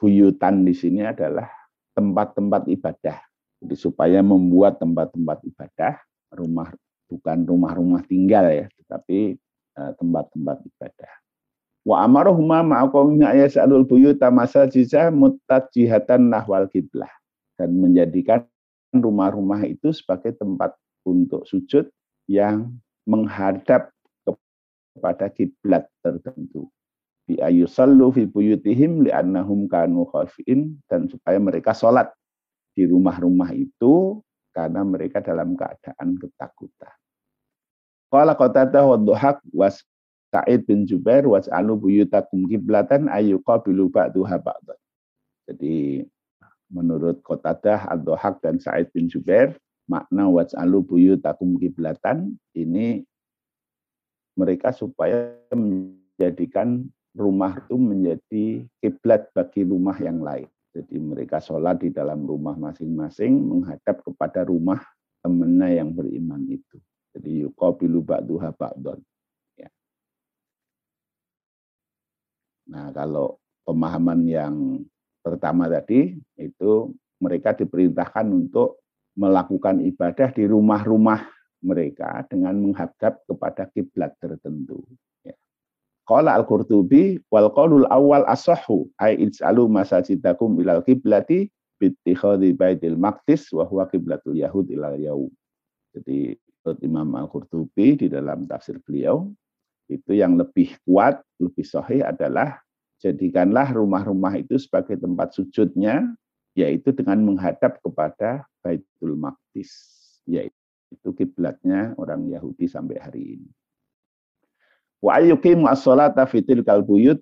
buyutan 0.00 0.64
di 0.64 0.72
sini 0.72 1.04
adalah 1.04 1.46
tempat-tempat 1.92 2.66
ibadah. 2.72 3.18
Jadi 3.60 3.76
supaya 3.76 4.24
membuat 4.24 4.80
tempat-tempat 4.80 5.44
ibadah, 5.44 6.00
rumah 6.32 6.72
bukan 7.10 7.44
rumah-rumah 7.44 8.00
tinggal 8.08 8.48
ya, 8.48 8.66
tetapi 8.80 9.36
tempat-tempat 9.76 10.56
ibadah. 10.66 11.12
Wa 11.86 12.04
amaruhuma 12.04 12.60
ma'aqawmihi 12.60 13.24
ayasalul 13.24 13.88
buyuta 13.88 14.28
masajida 14.28 15.08
mutajihatan 15.08 16.28
nahwal 16.28 16.68
kiblah. 16.68 17.10
Dan 17.56 17.76
menjadikan 17.76 18.44
rumah-rumah 18.92 19.64
itu 19.68 19.92
sebagai 19.92 20.36
tempat 20.36 20.76
untuk 21.04 21.44
sujud 21.48 21.88
yang 22.28 22.72
menghadap 23.08 23.92
kepada 24.96 25.32
kiblat 25.32 25.88
tertentu. 26.04 26.68
Bi 27.24 27.38
ayusallu 27.38 28.10
fi 28.10 28.26
buyutihim 28.26 29.06
li'annahum 29.06 29.70
kanu 29.70 30.04
khafin 30.10 30.76
dan 30.90 31.06
supaya 31.06 31.38
mereka 31.38 31.70
sholat 31.70 32.10
di 32.74 32.84
rumah-rumah 32.84 33.54
itu 33.54 34.18
karena 34.50 34.82
mereka 34.82 35.22
dalam 35.22 35.54
keadaan 35.54 36.18
ketakutan. 36.18 36.94
Qala 38.10 38.34
Qatadah 38.34 38.84
wa 38.90 38.98
Dhuhak 38.98 39.38
was 39.54 39.86
Sa'id 40.30 40.66
bin 40.66 40.86
Jubair 40.86 41.26
was 41.26 41.50
alu 41.50 41.74
buyutakum 41.74 42.46
kiblatan 42.46 43.10
ayyuqabilu 43.10 43.90
ba'duha 43.90 44.38
ba'dan. 44.38 44.78
Jadi 45.50 46.06
menurut 46.70 47.18
Qatadah, 47.26 47.90
Ad-Dhuhak 47.90 48.38
dan 48.38 48.62
Sa'id 48.62 48.90
bin 48.94 49.10
Jubair, 49.10 49.58
makna 49.90 50.30
alu 50.30 50.86
buyutakum 50.86 51.58
kiblatan 51.58 52.38
ini 52.54 53.02
mereka 54.38 54.70
supaya 54.70 55.34
menjadikan 55.50 56.86
rumah 57.18 57.58
itu 57.58 57.74
menjadi 57.74 58.44
kiblat 58.78 59.26
bagi 59.34 59.66
rumah 59.66 59.98
yang 59.98 60.22
lain. 60.22 60.46
Jadi 60.70 61.02
mereka 61.02 61.42
sholat 61.42 61.82
di 61.82 61.90
dalam 61.90 62.22
rumah 62.22 62.54
masing-masing 62.54 63.34
menghadap 63.34 64.06
kepada 64.06 64.46
rumah 64.46 64.78
temannya 65.26 65.82
yang 65.82 65.90
beriman 65.90 66.46
itu. 66.46 66.78
Jadi 67.16 67.42
yuqabilu 67.46 68.06
ba'duha 68.06 68.54
ba'don. 68.54 69.02
Ya. 69.58 69.68
Nah, 72.70 72.94
kalau 72.94 73.42
pemahaman 73.66 74.20
yang 74.26 74.54
pertama 75.20 75.66
tadi 75.66 76.16
itu 76.38 76.94
mereka 77.20 77.52
diperintahkan 77.52 78.26
untuk 78.30 78.80
melakukan 79.18 79.82
ibadah 79.84 80.30
di 80.32 80.46
rumah-rumah 80.46 81.28
mereka 81.60 82.24
dengan 82.30 82.56
menghadap 82.56 83.20
kepada 83.28 83.68
kiblat 83.68 84.16
tertentu. 84.16 84.80
Ya. 85.26 85.36
Qala 86.08 86.38
al-Qurtubi 86.40 87.20
wal 87.28 87.52
qaulul 87.52 87.84
awal 87.92 88.24
asahhu 88.24 88.88
ay 88.96 89.20
ij'alu 89.20 89.68
masajidakum 89.68 90.56
ilal 90.62 90.80
kiblati 90.80 91.52
bittikhadhi 91.76 92.56
baitil 92.56 92.96
maqdis 92.96 93.52
wa 93.52 93.68
huwa 93.68 93.84
kiblatul 93.92 94.36
yahud 94.36 94.64
ilal 94.72 94.96
yaum. 94.96 95.32
Jadi 95.92 96.38
Imam 96.84 97.08
Al-Qurtubi 97.16 97.96
di 97.96 98.06
dalam 98.12 98.44
tafsir 98.44 98.76
beliau 98.84 99.32
itu 99.90 100.12
yang 100.14 100.38
lebih 100.38 100.76
kuat, 100.86 101.18
lebih 101.40 101.66
sahih 101.66 102.04
adalah 102.04 102.60
jadikanlah 103.00 103.72
rumah-rumah 103.74 104.38
itu 104.38 104.60
sebagai 104.60 105.00
tempat 105.00 105.32
sujudnya 105.34 106.04
yaitu 106.54 106.92
dengan 106.92 107.18
menghadap 107.24 107.80
kepada 107.80 108.44
Baitul 108.60 109.16
Maqdis 109.16 109.72
yaitu 110.28 111.08
kiblatnya 111.16 111.96
orang 111.96 112.28
Yahudi 112.28 112.68
sampai 112.68 113.00
hari 113.00 113.22
ini. 113.40 113.50
Wa 115.00 115.16
ayyuqimu 115.16 115.64
as-salata 115.64 116.28
fi 116.28 116.44
tilkal 116.44 116.84
buyut 116.84 117.18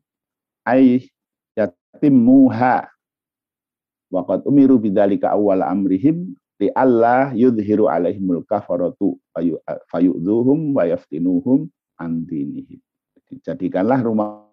ay 0.66 1.06
yatimmuha 1.54 2.90
wa 4.10 4.20
qad 4.26 4.42
umiru 4.50 4.82
bidzalika 4.82 5.30
awwal 5.30 5.62
amrihim 5.62 6.34
li 6.58 6.68
alla 6.74 7.30
yudhiru 7.34 7.86
alaihimul 7.86 8.42
kafaratu 8.42 9.18
fayu'dhuhum 9.90 10.74
wa 10.74 10.84
yaftinuhum 10.86 11.70
an 12.02 12.26
dinihim. 12.26 12.82
Jadikanlah 13.44 14.02
rumah 14.02 14.48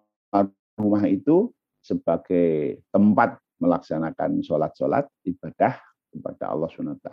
rumah 0.76 1.04
itu 1.08 1.50
sebagai 1.80 2.82
tempat 2.92 3.40
melaksanakan 3.56 4.44
sholat-sholat 4.44 5.08
ibadah 5.24 5.80
kepada 6.12 6.52
Allah 6.52 6.68
SWT. 6.68 7.08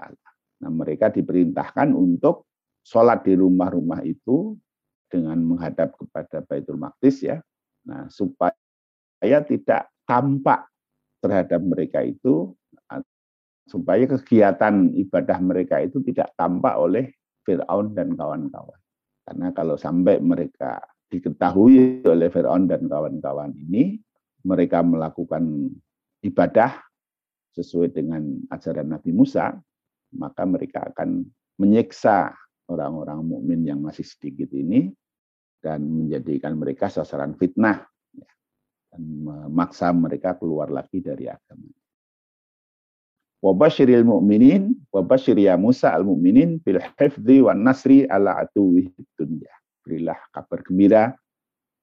Nah, 0.64 0.72
mereka 0.72 1.08
diperintahkan 1.08 1.96
untuk 1.96 2.52
sholat 2.84 3.24
di 3.24 3.40
rumah-rumah 3.40 4.04
itu 4.04 4.60
dengan 5.08 5.40
menghadap 5.40 5.96
kepada 5.96 6.44
Baitul 6.44 6.82
Maqdis 6.82 7.24
ya. 7.24 7.40
Nah, 7.88 8.12
supaya 8.12 9.40
tidak 9.48 9.88
tampak 10.04 10.68
terhadap 11.24 11.64
mereka 11.64 12.04
itu 12.04 12.52
supaya 13.74 14.06
kegiatan 14.06 14.94
ibadah 14.94 15.42
mereka 15.42 15.82
itu 15.82 15.98
tidak 16.06 16.30
tampak 16.38 16.78
oleh 16.78 17.10
Fir'aun 17.42 17.98
dan 17.98 18.14
kawan-kawan. 18.14 18.78
Karena 19.26 19.50
kalau 19.50 19.82
sampai 19.82 20.22
mereka 20.22 20.78
diketahui 21.10 22.06
oleh 22.06 22.30
Fir'aun 22.30 22.70
dan 22.70 22.86
kawan-kawan 22.86 23.50
ini, 23.58 23.98
mereka 24.46 24.86
melakukan 24.86 25.74
ibadah 26.22 26.86
sesuai 27.58 27.98
dengan 27.98 28.46
ajaran 28.54 28.94
Nabi 28.94 29.10
Musa, 29.10 29.58
maka 30.22 30.46
mereka 30.46 30.94
akan 30.94 31.26
menyiksa 31.58 32.30
orang-orang 32.70 33.26
mukmin 33.26 33.66
yang 33.66 33.82
masih 33.82 34.06
sedikit 34.06 34.54
ini 34.54 34.94
dan 35.66 35.82
menjadikan 35.82 36.62
mereka 36.62 36.94
sasaran 36.94 37.34
fitnah 37.42 37.82
ya, 38.14 38.30
dan 38.94 39.02
memaksa 39.02 39.90
mereka 39.98 40.38
keluar 40.38 40.70
lagi 40.70 41.02
dari 41.02 41.26
agama. 41.26 41.83
Wabashiril 43.44 44.08
mu'minin, 44.08 44.72
wabashir 44.88 45.36
ya 45.36 45.60
Musa 45.60 45.92
al-mu'minin 45.92 46.64
bil 46.64 46.80
hifdhi 46.80 47.44
wan 47.44 47.60
nasri 47.60 48.08
ala 48.08 48.40
atuwih 48.40 48.88
dunya. 49.20 49.52
Berilah 49.84 50.16
kabar 50.32 50.64
gembira 50.64 51.12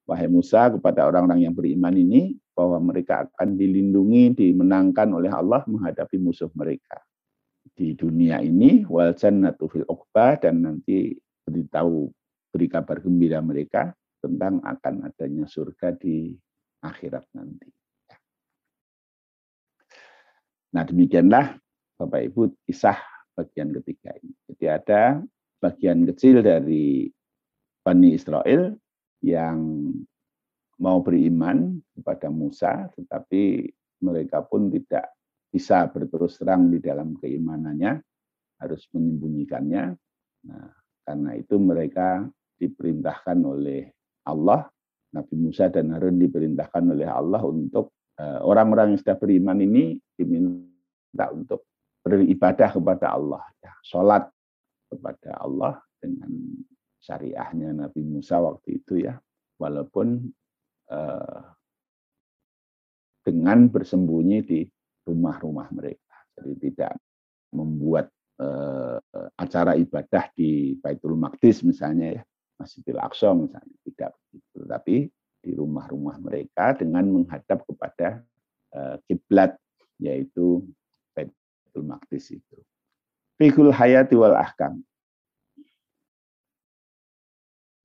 wahai 0.08 0.24
Musa 0.24 0.72
kepada 0.72 1.04
orang-orang 1.04 1.44
yang 1.44 1.52
beriman 1.52 1.92
ini 1.92 2.40
bahwa 2.56 2.80
mereka 2.80 3.28
akan 3.28 3.60
dilindungi, 3.60 4.32
dimenangkan 4.40 5.12
oleh 5.12 5.28
Allah 5.28 5.60
menghadapi 5.68 6.16
musuh 6.16 6.48
mereka 6.56 6.96
di 7.76 7.92
dunia 7.96 8.40
ini 8.40 8.84
wal 8.88 9.12
jannatu 9.16 9.68
fil 9.68 9.86
dan 10.40 10.64
nanti 10.64 11.16
beritahu 11.44 12.08
beri 12.50 12.66
kabar 12.68 13.00
gembira 13.00 13.38
mereka 13.40 13.92
tentang 14.20 14.60
akan 14.60 15.08
adanya 15.08 15.48
surga 15.48 15.96
di 15.96 16.36
akhirat 16.84 17.24
nanti. 17.36 17.79
Nah 20.70 20.82
demikianlah 20.86 21.58
Bapak 21.98 22.20
Ibu 22.30 22.64
kisah 22.64 22.96
bagian 23.36 23.74
ketiga 23.80 24.14
ini. 24.20 24.32
Jadi 24.48 24.64
ada 24.70 25.02
bagian 25.60 26.08
kecil 26.08 26.40
dari 26.40 27.08
Bani 27.80 28.08
Israel 28.12 28.72
yang 29.20 29.90
mau 30.80 31.04
beriman 31.04 31.76
kepada 31.92 32.32
Musa, 32.32 32.88
tetapi 32.96 33.68
mereka 34.00 34.40
pun 34.40 34.72
tidak 34.72 35.12
bisa 35.52 35.84
berterus 35.92 36.40
terang 36.40 36.72
di 36.72 36.80
dalam 36.80 37.18
keimanannya, 37.20 38.00
harus 38.64 38.88
menyembunyikannya. 38.96 39.84
Nah, 40.48 40.68
karena 41.04 41.30
itu 41.36 41.60
mereka 41.60 42.24
diperintahkan 42.56 43.38
oleh 43.44 43.92
Allah, 44.24 44.64
Nabi 45.12 45.34
Musa 45.36 45.68
dan 45.68 45.92
Harun 45.92 46.16
diperintahkan 46.16 46.84
oleh 46.96 47.08
Allah 47.08 47.44
untuk 47.44 47.99
orang-orang 48.44 48.94
yang 48.94 49.00
sudah 49.00 49.16
beriman 49.16 49.58
ini 49.60 49.96
diminta 50.14 51.32
untuk 51.32 51.64
beribadah 52.00 52.70
kepada 52.72 53.16
Allah, 53.16 53.44
ya, 53.60 53.72
sholat 53.84 54.28
kepada 54.88 55.40
Allah 55.40 55.80
dengan 56.00 56.32
syariahnya 57.00 57.76
Nabi 57.76 58.02
Musa 58.04 58.40
waktu 58.40 58.80
itu 58.82 59.04
ya, 59.04 59.16
walaupun 59.60 60.32
Eh, 60.90 61.42
dengan 63.20 63.70
bersembunyi 63.70 64.38
di 64.42 64.60
rumah-rumah 65.06 65.70
mereka. 65.70 66.18
Jadi 66.34 66.72
tidak 66.72 66.96
membuat 67.52 68.08
uh, 68.40 68.96
acara 69.36 69.76
ibadah 69.76 70.32
di 70.32 70.72
Baitul 70.80 71.20
Maqdis 71.20 71.60
misalnya 71.60 72.16
ya, 72.16 72.22
Masjidil 72.56 72.96
Aqsa 72.96 73.36
misalnya, 73.36 73.76
tidak. 73.84 74.16
Tapi 74.56 75.04
di 75.40 75.56
rumah-rumah 75.56 76.20
mereka 76.20 76.76
dengan 76.76 77.08
menghadap 77.08 77.64
kepada 77.64 78.20
uh, 78.76 79.00
kiblat 79.08 79.56
yaitu 80.00 80.64
Baitul 81.16 81.84
Maqdis 81.84 82.32
itu. 82.32 82.58
Fikul 83.40 83.72
hayati 83.72 84.16
wal 84.16 84.36
ahkam. 84.36 84.84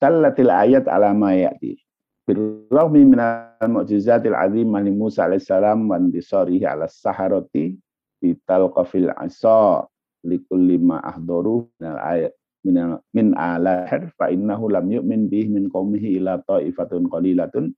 Tallatil 0.03 0.51
ayat 0.51 0.85
alama 0.91 1.31
ya'ti. 1.31 1.79
Birrahmi 2.25 3.05
minal 3.07 3.55
mu'jizatil 3.63 4.35
azimah 4.35 4.83
li 4.83 4.91
Musa 4.91 5.29
alaihissalam 5.29 5.87
wa 5.87 5.95
intisarihi 6.01 6.65
ala 6.65 6.89
saharati 6.89 7.77
bital 8.19 8.73
qafil 8.73 9.13
asa 9.13 9.85
likulli 10.25 10.81
ma 10.81 10.99
ahdoru 11.05 11.69
minal 11.77 12.01
ayat 12.01 12.33
min 12.65 12.97
min 13.13 13.28
alahir 13.38 14.10
fa 14.17 14.34
innahu 14.34 14.73
lam 14.73 14.89
yu'min 14.89 15.30
bih 15.30 15.47
min 15.54 15.69
qaumihi 15.69 16.17
ila 16.17 16.41
ta'ifatun 16.41 17.06
qalilatun 17.06 17.69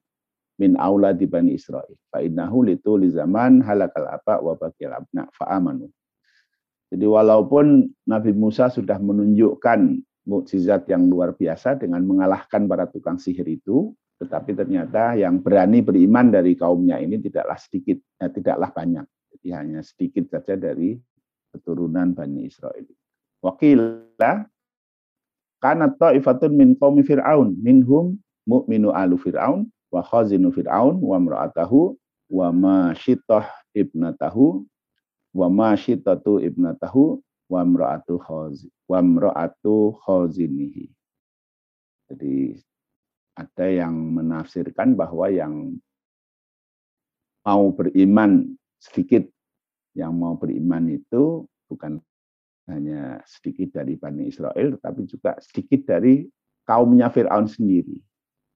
min 0.58 0.80
auladi 0.80 1.28
bani 1.28 1.60
Israil 1.60 1.94
fa 2.08 2.24
innahu 2.24 2.64
litu 2.64 2.96
li 2.96 3.12
zaman 3.12 3.60
halakal 3.62 4.08
apa 4.08 4.40
wa 4.40 4.56
bakil 4.56 4.96
abna 4.96 5.28
fa 5.36 5.60
amanu 5.60 5.92
jadi 6.88 7.04
walaupun 7.04 7.92
Nabi 8.08 8.32
Musa 8.32 8.72
sudah 8.72 8.96
menunjukkan 8.96 10.00
mukjizat 10.24 10.88
yang 10.88 11.12
luar 11.12 11.36
biasa 11.36 11.76
dengan 11.76 12.08
mengalahkan 12.08 12.64
para 12.64 12.88
tukang 12.88 13.20
sihir 13.20 13.44
itu 13.44 13.92
tetapi 14.18 14.58
ternyata 14.58 15.14
yang 15.14 15.38
berani 15.46 15.86
beriman 15.86 16.34
dari 16.34 16.58
kaumnya 16.58 16.98
ini 16.98 17.22
tidaklah 17.22 17.54
sedikit, 17.54 18.02
ya, 18.18 18.34
tidaklah 18.34 18.74
banyak. 18.74 19.06
Jadi 19.38 19.48
hanya 19.54 19.86
sedikit 19.86 20.26
saja 20.34 20.58
dari 20.58 20.98
keturunan 21.54 22.18
Bani 22.18 22.50
Israel. 22.50 22.82
Wakilah 23.46 24.50
karena 25.58 25.90
ta'ifatun 25.90 26.54
min 26.54 26.70
qaumi 26.78 27.02
fir'aun 27.02 27.58
minhum 27.58 28.18
mu'minu 28.46 28.94
alu 28.94 29.18
fir'aun 29.18 29.66
wa 29.92 30.02
khazinu 30.06 30.54
fir'aun 30.54 31.02
wa 31.02 31.18
mra'atahu 31.18 31.98
wa 32.30 32.48
ma 32.52 32.92
syitah 32.94 33.48
ibnatahu 33.74 34.68
wa 35.34 35.48
ma 35.48 35.74
syitatu 35.78 36.44
ibnatahu 36.44 37.22
wa 37.48 37.62
mra'atu 37.64 38.20
khazi 38.20 38.68
wa 38.92 39.00
mra'atu 39.00 39.96
khazinihi. 40.04 40.92
Jadi 42.08 42.56
ada 43.36 43.66
yang 43.68 43.96
menafsirkan 43.96 44.96
bahwa 44.96 45.32
yang 45.32 45.76
mau 47.48 47.72
beriman 47.72 48.58
sedikit, 48.80 49.24
yang 49.96 50.16
mau 50.16 50.36
beriman 50.36 50.92
itu 50.92 51.48
bukan 51.72 52.04
hanya 52.68 53.24
sedikit 53.24 53.80
dari 53.80 53.96
Bani 53.96 54.28
Israel, 54.28 54.76
tetapi 54.76 55.02
juga 55.08 55.40
sedikit 55.40 55.88
dari 55.88 56.28
kaumnya 56.68 57.08
Fir'aun 57.08 57.48
sendiri, 57.48 58.00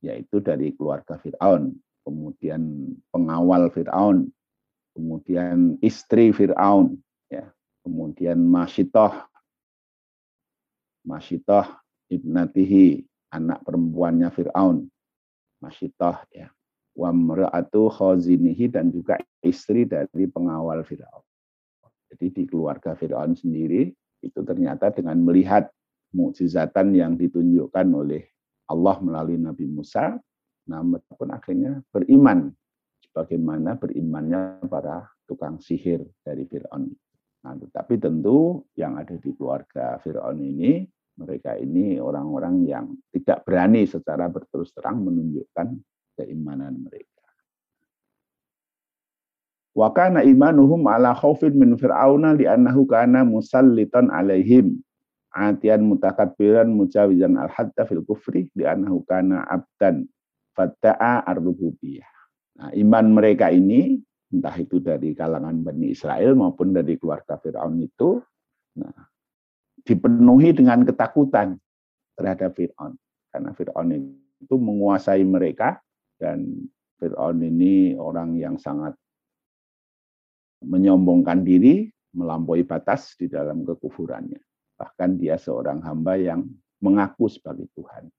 yaitu 0.03 0.43
dari 0.43 0.75
keluarga 0.75 1.15
Fir'aun, 1.15 1.71
kemudian 2.03 2.91
pengawal 3.09 3.71
Fir'aun, 3.71 4.27
kemudian 4.91 5.79
istri 5.79 6.35
Fir'aun, 6.35 6.99
ya, 7.31 7.47
kemudian 7.87 8.43
Masyitoh, 8.43 9.15
Masyitoh 11.07 11.65
ibnatihi, 12.11 13.07
anak 13.31 13.63
perempuannya 13.63 14.27
Fir'aun, 14.29 14.91
Masyitah 15.63 16.27
ya. 16.35 16.51
Wa 16.91 17.15
mra'atu 17.15 17.87
khazinihi 17.87 18.67
dan 18.67 18.91
juga 18.91 19.15
istri 19.39 19.87
dari 19.87 20.27
pengawal 20.27 20.83
Fir'aun. 20.83 21.23
Jadi 22.11 22.27
di 22.35 22.43
keluarga 22.43 22.91
Fir'aun 22.91 23.39
sendiri 23.39 23.87
itu 24.21 24.39
ternyata 24.45 24.93
dengan 24.93 25.17
melihat 25.21 25.69
mukjizatan 26.13 26.93
yang 26.93 27.17
ditunjukkan 27.17 27.87
oleh 27.91 28.23
Allah 28.69 28.95
melalui 29.03 29.35
Nabi 29.35 29.67
Musa, 29.67 30.15
namun 30.69 31.01
pun 31.11 31.29
akhirnya 31.33 31.81
beriman 31.91 32.53
sebagaimana 33.03 33.75
berimannya 33.75 34.63
para 34.71 35.03
tukang 35.27 35.59
sihir 35.59 36.05
dari 36.23 36.47
Fir'aun. 36.47 36.87
Nah, 37.41 37.57
tetapi 37.57 37.97
tentu 37.97 38.69
yang 38.77 38.95
ada 39.01 39.17
di 39.17 39.33
keluarga 39.33 39.97
Fir'aun 39.99 40.39
ini, 40.39 40.85
mereka 41.19 41.59
ini 41.59 41.99
orang-orang 41.99 42.55
yang 42.63 42.85
tidak 43.11 43.43
berani 43.43 43.83
secara 43.83 44.31
berterus 44.31 44.71
terang 44.71 45.03
menunjukkan 45.03 45.67
keimanan 46.15 46.79
mereka. 46.87 47.10
Wa 49.81 49.89
kana 49.89 50.21
imanuhum 50.21 50.85
ala 50.85 51.17
khaufin 51.17 51.57
min 51.57 51.73
fir'auna 51.73 52.37
li'annahu 52.37 52.85
kana 52.85 53.25
musallitan 53.25 54.13
alaihim. 54.13 54.77
Atian 55.33 55.89
mutakabbiran 55.89 56.69
mujawizan 56.69 57.33
al-hatta 57.33 57.89
fil 57.89 58.05
kufri 58.05 58.45
li'annahu 58.53 59.01
kana 59.09 59.41
abdan 59.49 60.05
fatta'a 60.53 61.25
ar-rububiyah. 61.25 62.13
Nah, 62.61 62.69
iman 62.77 63.05
mereka 63.09 63.49
ini 63.49 63.97
entah 64.29 64.53
itu 64.53 64.77
dari 64.77 65.17
kalangan 65.17 65.65
Bani 65.65 65.89
Israel 65.89 66.37
maupun 66.37 66.77
dari 66.77 67.01
keluarga 67.01 67.41
Fir'aun 67.41 67.81
itu 67.81 68.21
nah, 68.77 69.09
dipenuhi 69.81 70.53
dengan 70.53 70.85
ketakutan 70.85 71.57
terhadap 72.13 72.53
Fir'aun. 72.53 72.93
Karena 73.33 73.49
Fir'aun 73.57 73.89
itu 74.45 74.55
menguasai 74.61 75.25
mereka 75.25 75.81
dan 76.21 76.69
Fir'aun 77.01 77.41
ini 77.41 77.97
orang 77.97 78.37
yang 78.37 78.61
sangat 78.61 78.93
menyombongkan 80.61 81.41
diri, 81.41 81.89
melampaui 82.13 82.63
batas 82.63 83.17
di 83.17 83.27
dalam 83.27 83.65
kekufurannya. 83.65 84.39
Bahkan 84.77 85.17
dia 85.17 85.37
seorang 85.37 85.81
hamba 85.85 86.17
yang 86.17 86.45
mengaku 86.81 87.29
sebagai 87.29 87.69
Tuhan. 87.77 88.09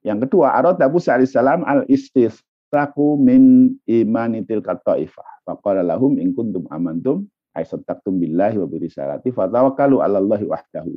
Yang 0.00 0.28
kedua, 0.28 0.56
Arad 0.56 0.80
Abu 0.80 0.96
salam 0.96 1.60
al 1.68 1.84
istisraku 1.84 3.20
min 3.20 3.76
imanitil 3.84 4.64
kataifah. 4.64 5.44
Faqala 5.44 5.84
lahum 5.84 6.16
in 6.16 6.32
kuntum 6.32 6.64
amantum 6.72 7.28
ay 7.52 7.68
sattaqtum 7.68 8.16
billahi 8.16 8.56
wa 8.56 8.64
birisalati 8.64 9.28
fatawakkalu 9.28 10.00
'ala 10.00 10.16
Allahi 10.24 10.48
wahdahu. 10.48 10.96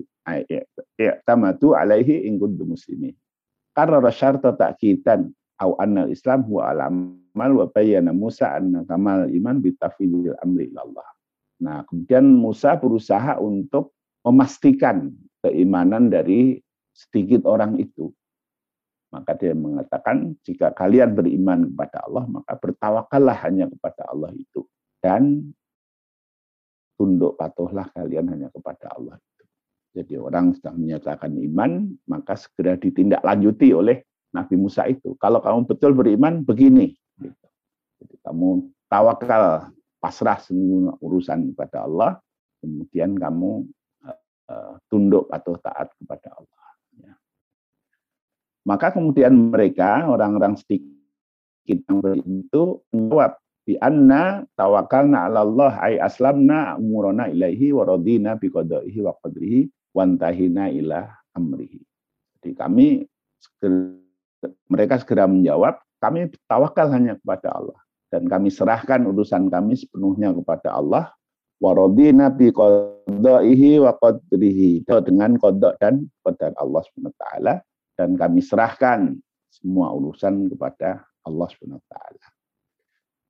I'tamatu 0.95 1.75
alaihi 1.75 2.23
in 2.23 2.39
kuntum 2.39 2.71
muslimin. 2.71 3.11
Karena 3.75 3.99
syarta 4.07 4.55
ta'kitan 4.55 5.27
au 5.61 5.77
anna 5.77 6.09
islam 6.09 6.45
huwa 6.47 6.73
alam 6.73 7.19
mal 7.33 7.51
wa 7.53 7.67
bayyana 7.69 8.13
Musa 8.15 8.57
anna 8.57 8.85
kamal 8.85 9.29
iman 9.29 9.57
bitafidil 9.61 10.37
amri 10.41 10.69
Allah. 10.73 11.05
Nah, 11.63 11.85
kemudian 11.87 12.25
Musa 12.27 12.75
berusaha 12.75 13.37
untuk 13.39 13.93
memastikan 14.25 15.13
keimanan 15.43 16.09
dari 16.11 16.59
sedikit 16.91 17.47
orang 17.47 17.79
itu. 17.79 18.11
Maka 19.13 19.37
dia 19.37 19.53
mengatakan, 19.53 20.33
jika 20.41 20.73
kalian 20.73 21.13
beriman 21.13 21.69
kepada 21.69 22.01
Allah, 22.09 22.25
maka 22.25 22.57
bertawakallah 22.57 23.37
hanya 23.45 23.69
kepada 23.69 24.09
Allah 24.09 24.33
itu. 24.33 24.65
Dan 24.97 25.53
tunduk 26.97 27.37
patuhlah 27.37 27.93
kalian 27.93 28.33
hanya 28.33 28.49
kepada 28.49 28.89
Allah 28.97 29.21
itu. 29.21 29.43
Jadi 29.93 30.13
orang 30.17 30.57
sudah 30.57 30.73
menyatakan 30.73 31.37
iman, 31.37 31.93
maka 32.09 32.33
segera 32.33 32.73
ditindaklanjuti 32.73 33.69
oleh 33.69 34.01
Nabi 34.33 34.55
Musa 34.57 34.89
itu. 34.89 35.13
Kalau 35.21 35.39
kamu 35.39 35.69
betul 35.69 35.93
beriman, 35.93 36.41
begini. 36.41 36.97
Gitu. 37.21 37.47
Jadi 38.01 38.15
kamu 38.25 38.67
tawakal, 38.89 39.69
pasrah 40.01 40.41
semua 40.41 40.97
urusan 40.99 41.53
kepada 41.53 41.85
Allah, 41.85 42.19
kemudian 42.59 43.15
kamu 43.15 43.69
uh, 44.49 44.73
tunduk 44.89 45.29
atau 45.29 45.53
taat 45.61 45.93
kepada 45.95 46.33
Allah. 46.33 46.65
Ya. 46.97 47.13
Maka 48.65 48.91
kemudian 48.91 49.31
mereka, 49.53 50.09
orang-orang 50.09 50.57
sedikit 50.57 50.89
yang 51.87 52.01
beriman 52.01 52.43
itu 52.43 52.81
menjawab, 52.91 53.39
bi 53.63 53.79
anna 53.79 54.43
tawakalna 54.59 55.23
'ala 55.23 55.47
Allah 55.47 55.73
ay 55.79 55.95
aslamna 55.95 56.75
umurana 56.75 57.31
ilaihi 57.31 57.71
wa 57.71 57.87
radina 57.87 58.35
bi 58.35 58.51
qada'ihi 58.51 58.99
wa 58.99 59.15
qadrihi 59.23 59.71
wa 59.95 60.03
ila 60.67 60.99
amrihi. 61.31 61.79
Jadi 62.43 62.51
kami 62.59 62.87
mereka 64.67 64.99
segera 64.99 65.27
menjawab, 65.29 65.79
kami 66.03 66.27
tawakal 66.51 66.91
hanya 66.91 67.15
kepada 67.15 67.55
Allah. 67.55 67.79
Dan 68.11 68.27
kami 68.27 68.53
serahkan 68.53 69.07
urusan 69.07 69.47
kami 69.49 69.73
sepenuhnya 69.73 70.35
kepada 70.35 70.75
Allah. 70.75 71.09
Warodina 71.63 72.27
bi 72.27 72.51
qadaihi 72.51 73.79
wa 73.79 73.95
qadrihi. 73.97 74.83
Dengan 74.85 75.39
kodok 75.39 75.79
dan 75.79 76.05
qadar 76.21 76.51
Allah 76.59 76.83
SWT. 76.83 77.25
Dan 77.97 78.19
kami 78.19 78.43
serahkan 78.43 79.15
semua 79.47 79.95
urusan 79.95 80.51
kepada 80.51 81.07
Allah 81.23 81.47
SWT. 81.47 81.95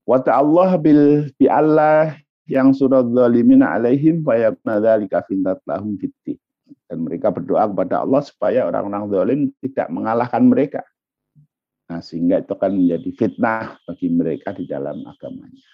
Wa 0.03 0.20
ta'allah 0.20 0.76
bil 0.82 1.32
bi 1.39 1.47
Allah 1.47 2.20
yang 2.43 2.76
surat 2.76 3.07
zalimina 3.07 3.80
alaihim 3.80 4.20
fayakna 4.20 4.84
dzalika 4.84 5.24
fintat 5.30 5.64
lahum 5.64 5.95
fitti. 5.95 6.36
Dan 6.89 7.07
mereka 7.07 7.32
berdoa 7.32 7.72
kepada 7.72 8.03
Allah 8.03 8.20
supaya 8.20 8.68
orang-orang 8.68 9.03
zalim 9.14 9.39
tidak 9.64 9.88
mengalahkan 9.93 10.43
mereka 10.43 10.84
Nah, 11.84 12.00
sehingga 12.00 12.40
itu 12.40 12.52
akan 12.56 12.80
menjadi 12.80 13.10
fitnah 13.12 13.76
bagi 13.84 14.08
mereka 14.08 14.56
di 14.56 14.64
dalam 14.64 15.04
agamanya. 15.04 15.68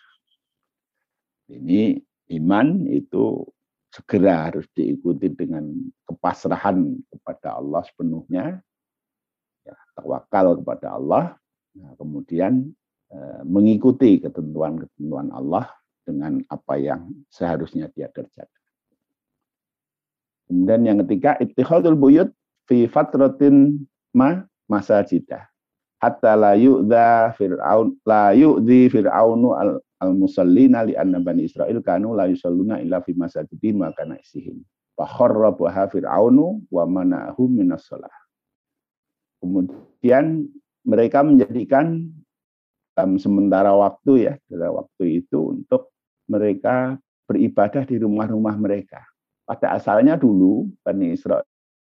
Ini 1.49 1.97
iman 2.41 2.89
itu 2.89 3.45
segera 3.89 4.49
harus 4.49 4.65
diikuti 4.73 5.33
dengan 5.33 5.69
kepasrahan 6.05 6.97
kepada 7.09 7.57
Allah 7.57 7.81
sepenuhnya, 7.85 8.61
ya, 9.65 9.75
tawakal 9.97 10.61
kepada 10.61 10.97
Allah, 10.97 11.23
nah, 11.77 11.93
kemudian 11.97 12.69
eh, 13.09 13.41
mengikuti 13.45 14.21
ketentuan-ketentuan 14.21 15.33
Allah 15.33 15.73
dengan 16.05 16.41
apa 16.49 16.73
yang 16.77 17.09
seharusnya 17.29 17.89
dia 17.93 18.09
kerjakan. 18.09 18.65
Kemudian 20.49 20.81
yang 20.85 20.97
ketiga, 21.05 21.37
ittihadul 21.37 21.97
buyut 21.97 22.29
fi 22.65 22.89
fatratin 22.89 23.85
ma 24.13 24.45
masajidah 24.69 25.49
hatta 25.99 26.35
la 26.39 26.55
yu'dha 26.55 27.35
fir'aun 27.35 27.95
la 28.07 28.31
yu'dhi 28.31 28.87
fir'aunu 28.87 29.55
al, 29.55 29.69
al 29.99 30.11
musallina 30.15 30.87
li 30.87 30.95
anna 30.95 31.19
bani 31.19 31.47
Israil 31.47 31.83
kanu 31.83 32.15
la 32.15 32.27
yusalluna 32.31 32.79
illa 32.79 33.03
fi 33.03 33.11
masajidi 33.13 33.75
ma 33.75 33.91
kana 33.91 34.15
isihim 34.19 34.63
fa 34.95 35.05
kharrabaha 35.05 35.91
fir'aunu 35.91 36.63
wa 36.71 36.83
mana'ahum 36.87 37.51
minas 37.51 37.83
shalah 37.87 38.11
kemudian 39.43 40.47
mereka 40.87 41.19
menjadikan 41.23 42.07
um, 42.99 43.15
sementara 43.19 43.71
waktu 43.75 44.31
ya 44.31 44.33
pada 44.47 44.71
waktu 44.71 45.23
itu 45.23 45.59
untuk 45.59 45.91
mereka 46.29 46.99
beribadah 47.29 47.85
di 47.85 48.01
rumah-rumah 48.01 48.55
mereka. 48.57 49.05
Pada 49.45 49.77
asalnya 49.77 50.17
dulu 50.17 50.69
Bani 50.85 51.13
Israel 51.13 51.45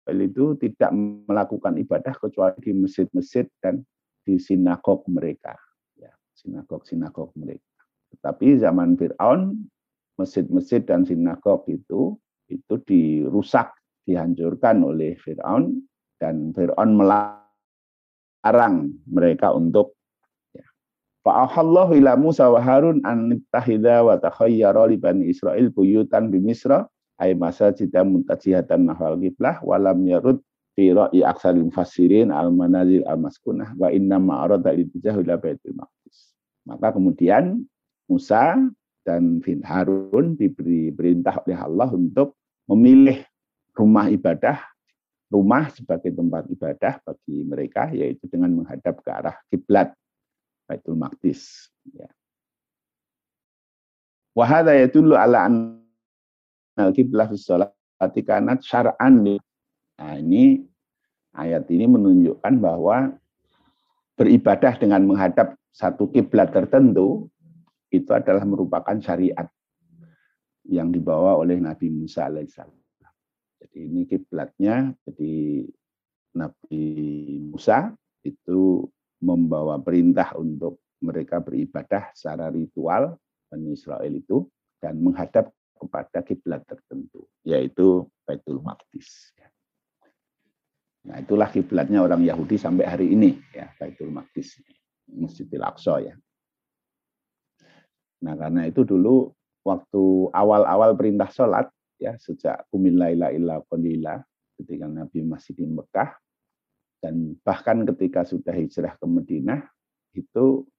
itu 0.09 0.57
tidak 0.57 0.89
melakukan 1.29 1.77
ibadah 1.77 2.13
kecuali 2.17 2.57
di 2.57 2.73
masjid-masjid 2.73 3.45
dan 3.61 3.85
di 4.21 4.37
sinagog 4.37 5.05
mereka, 5.09 5.57
ya, 5.97 6.13
sinagog-sinagog 6.37 7.33
mereka. 7.37 7.65
Tetapi 8.13 8.61
zaman 8.61 8.99
Fir'aun, 8.99 9.55
masjid-masjid 10.19 10.83
dan 10.85 11.07
sinagog 11.07 11.65
itu 11.71 12.19
itu 12.51 12.75
dirusak, 12.83 13.71
dihancurkan 14.03 14.83
oleh 14.83 15.15
Fir'aun 15.17 15.79
dan 16.19 16.51
Fir'aun 16.51 16.99
melarang 16.99 18.91
mereka 19.07 19.55
untuk 19.55 19.95
ya. 20.51 20.67
Fa'ahallahu 21.23 21.95
ila 21.95 22.19
Musa 22.19 22.51
wa 22.51 22.59
Harun 22.59 22.99
an 23.07 23.39
tahida 23.49 24.03
wa 24.03 24.19
takhayyara 24.19 24.91
li 24.91 24.99
bani 24.99 25.31
Israel 25.31 25.71
buyutan 25.71 26.27
bi 26.27 26.43
Misra 26.43 26.85
ay 27.21 27.37
masajida 27.37 28.03
muntajihatan 28.03 28.91
nahwal 28.91 29.15
qiblah 29.15 29.63
wa 29.63 29.79
lam 29.79 30.03
yarud 30.03 30.43
fi 30.75 30.91
ra'i 30.95 31.19
aksal 31.21 31.59
mufassirin 31.59 32.31
al 32.31 32.51
manazil 32.51 33.03
al 33.07 33.19
maskunah 33.19 33.75
wa 33.75 33.91
inna 33.91 34.17
ma'arada 34.17 34.71
litijah 34.71 35.19
ila 35.19 35.35
baitul 35.35 35.75
maqdis. 35.75 36.31
Maka 36.67 36.95
kemudian 36.95 37.65
Musa 38.07 38.59
dan 39.01 39.41
Bin 39.41 39.65
Harun 39.65 40.37
diberi 40.37 40.93
perintah 40.93 41.41
oleh 41.41 41.57
Allah 41.57 41.89
untuk 41.89 42.37
memilih 42.69 43.25
rumah 43.73 44.07
ibadah, 44.11 44.61
rumah 45.31 45.71
sebagai 45.73 46.13
tempat 46.13 46.45
ibadah 46.51 47.01
bagi 47.01 47.41
mereka, 47.47 47.89
yaitu 47.91 48.27
dengan 48.29 48.51
menghadap 48.61 49.01
ke 49.01 49.09
arah 49.09 49.35
kiblat 49.49 49.95
Baitul 50.69 50.95
Maqdis. 50.95 51.71
Ya. 51.91 52.07
Wahada 54.31 54.71
yatullu 54.71 55.17
ala 55.19 55.49
an 55.49 55.83
al-kiblah 56.79 57.27
fi 57.27 57.35
sholati 57.35 58.21
kanat 58.23 58.63
syar'an 58.63 59.19
Nah, 60.01 60.17
ini 60.17 60.65
ayat 61.37 61.69
ini 61.69 61.85
menunjukkan 61.85 62.57
bahwa 62.57 63.13
beribadah 64.17 64.73
dengan 64.81 65.05
menghadap 65.05 65.53
satu 65.69 66.09
kiblat 66.09 66.49
tertentu 66.49 67.29
itu 67.93 68.09
adalah 68.09 68.41
merupakan 68.41 68.97
syariat 68.97 69.45
yang 70.65 70.89
dibawa 70.89 71.37
oleh 71.37 71.61
Nabi 71.61 71.93
Musa 71.93 72.25
alaihissalam. 72.25 72.73
Jadi 73.61 73.77
ini 73.77 74.09
kiblatnya, 74.09 74.89
jadi 75.05 75.69
Nabi 76.33 76.83
Musa 77.45 77.93
itu 78.25 78.89
membawa 79.21 79.77
perintah 79.77 80.33
untuk 80.33 80.81
mereka 80.97 81.37
beribadah 81.45 82.09
secara 82.17 82.49
ritual 82.49 83.21
Bani 83.53 83.69
Israel 83.77 84.17
itu 84.17 84.49
dan 84.81 84.97
menghadap 84.97 85.53
kepada 85.77 86.25
kiblat 86.25 86.65
tertentu, 86.65 87.29
yaitu 87.45 88.09
Baitul 88.25 88.65
Maqdis. 88.65 89.29
Nah, 91.01 91.17
itulah 91.17 91.49
kiblatnya 91.49 92.05
orang 92.05 92.21
Yahudi 92.21 92.61
sampai 92.61 92.85
hari 92.85 93.07
ini, 93.17 93.33
ya 93.49 93.73
Baitul 93.73 94.13
Maqdis, 94.13 94.61
Masjidil 95.09 95.65
Aqsa 95.65 95.97
ya. 95.97 96.13
Nah, 98.21 98.37
karena 98.37 98.69
itu 98.69 98.85
dulu 98.85 99.33
waktu 99.65 100.29
awal-awal 100.29 100.93
perintah 100.93 101.25
sholat, 101.33 101.73
ya 101.97 102.13
sejak 102.21 102.69
kumilaila 102.69 103.33
illa 103.33 103.65
qalila, 103.65 104.21
ketika 104.61 104.85
Nabi 104.85 105.25
masih 105.25 105.57
di 105.57 105.65
Mekah, 105.65 106.13
dan 107.01 107.33
bahkan 107.41 107.81
ketika 107.81 108.21
sudah 108.21 108.53
hijrah 108.53 108.93
ke 108.93 109.05
Madinah, 109.09 109.65
itu 110.13 110.69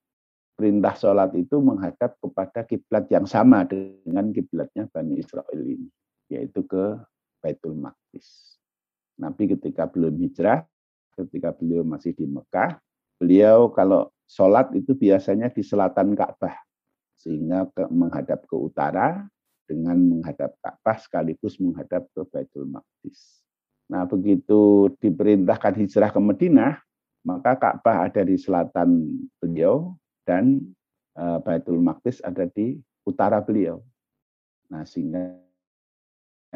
perintah 0.54 0.94
sholat 0.94 1.34
itu 1.34 1.58
menghadap 1.58 2.14
kepada 2.22 2.62
kiblat 2.62 3.10
yang 3.10 3.26
sama 3.26 3.66
dengan 3.66 4.30
kiblatnya 4.30 4.86
Bani 4.86 5.18
Israel 5.18 5.58
ini, 5.66 5.90
yaitu 6.30 6.62
ke 6.62 6.94
Baitul 7.42 7.74
Maqdis. 7.74 8.61
Nabi 9.22 9.54
ketika 9.54 9.86
belum 9.86 10.18
hijrah, 10.18 10.66
ketika 11.14 11.54
beliau 11.54 11.86
masih 11.86 12.10
di 12.10 12.26
Mekah, 12.26 12.82
beliau 13.22 13.70
kalau 13.70 14.10
sholat 14.26 14.74
itu 14.74 14.98
biasanya 14.98 15.46
di 15.54 15.62
selatan 15.62 16.18
Ka'bah, 16.18 16.58
sehingga 17.14 17.70
ke, 17.70 17.86
menghadap 17.86 18.42
ke 18.50 18.56
utara 18.58 19.22
dengan 19.70 19.94
menghadap 19.94 20.58
Ka'bah 20.58 20.98
sekaligus 20.98 21.62
menghadap 21.62 22.10
ke 22.10 22.26
Baitul 22.26 22.66
Maqdis. 22.66 23.46
Nah, 23.86 24.10
begitu 24.10 24.90
diperintahkan 24.98 25.78
hijrah 25.78 26.10
ke 26.10 26.18
Madinah, 26.18 26.82
maka 27.22 27.54
Ka'bah 27.54 28.10
ada 28.10 28.26
di 28.26 28.34
selatan 28.34 29.22
beliau 29.38 29.94
dan 30.26 30.58
uh, 31.14 31.38
Baitul 31.38 31.78
Maqdis 31.78 32.18
ada 32.26 32.50
di 32.50 32.74
utara 33.06 33.38
beliau. 33.38 33.78
Nah, 34.66 34.82
sehingga 34.82 35.38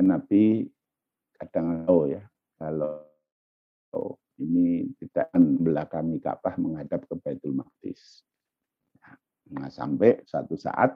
Nabi 0.02 0.66
kadang 1.38 1.84
tahu 1.84 2.16
ya 2.16 2.24
kalau 2.57 3.04
ini 4.36 4.92
tidak 5.00 5.32
belakangi 5.36 6.20
Ka'bah 6.20 6.61
menghadap 6.61 7.09
ke 7.09 7.14
Baitul 7.16 7.57
Maqdis. 7.57 8.20
Nah, 9.57 9.70
sampai 9.72 10.20
satu 10.26 10.59
saat 10.59 10.92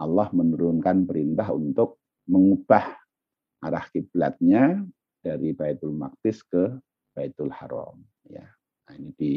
Allah 0.00 0.28
menurunkan 0.32 1.04
perintah 1.04 1.52
untuk 1.52 2.00
mengubah 2.30 2.96
arah 3.60 3.86
kiblatnya 3.92 4.80
dari 5.20 5.52
Baitul 5.52 5.92
Maqdis 5.92 6.40
ke 6.48 6.80
Baitul 7.12 7.52
Haram. 7.52 8.00
Ya, 8.24 8.48
nah, 8.88 8.94
ini 8.96 9.10
di 9.18 9.34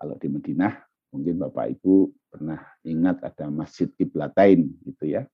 kalau 0.00 0.16
di 0.16 0.28
Madinah 0.32 0.72
mungkin 1.12 1.36
Bapak 1.40 1.76
Ibu 1.76 1.94
pernah 2.32 2.60
ingat 2.84 3.20
ada 3.24 3.52
Masjid 3.52 3.88
Kiblatain 3.92 4.72
gitu 4.84 5.04
ya. 5.08 5.28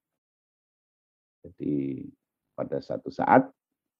Jadi 1.42 2.06
pada 2.54 2.78
satu 2.78 3.10
saat 3.10 3.50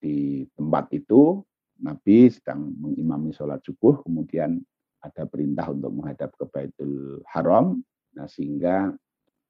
di 0.03 0.43
tempat 0.51 0.91
itu 0.91 1.39
Nabi 1.79 2.27
sedang 2.27 2.75
mengimami 2.75 3.31
sholat 3.31 3.63
subuh, 3.63 4.03
kemudian 4.03 4.59
ada 4.99 5.23
perintah 5.23 5.71
untuk 5.71 5.95
menghadap 5.95 6.35
ke 6.35 6.43
Baitul 6.51 7.23
Haram, 7.31 7.79
nah 8.11 8.27
sehingga 8.27 8.91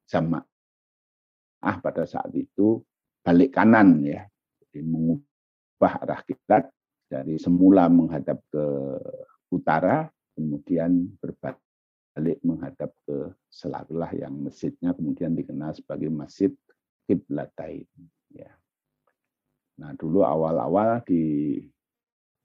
jamaah 0.06 0.45
pada 1.82 2.06
saat 2.06 2.30
itu 2.38 2.86
balik 3.26 3.58
kanan 3.58 4.06
ya, 4.06 4.30
jadi 4.62 4.86
mengubah 4.86 6.06
arah 6.06 6.22
kiblat 6.22 6.70
dari 7.10 7.41
semula 7.41 7.89
menghadap 7.89 8.41
ke 8.54 8.66
utara, 9.54 10.10
kemudian 10.34 11.14
berbalik 11.22 12.38
menghadap 12.41 12.93
ke 13.06 13.34
selatan 13.49 14.06
yang 14.14 14.34
masjidnya 14.38 14.93
kemudian 14.93 15.34
dikenal 15.38 15.74
sebagai 15.78 16.10
Masjid 16.10 16.49
Kiblatain. 17.06 17.86
Nah 19.82 19.92
dulu 19.98 20.22
awal-awal 20.22 21.02
di 21.06 21.58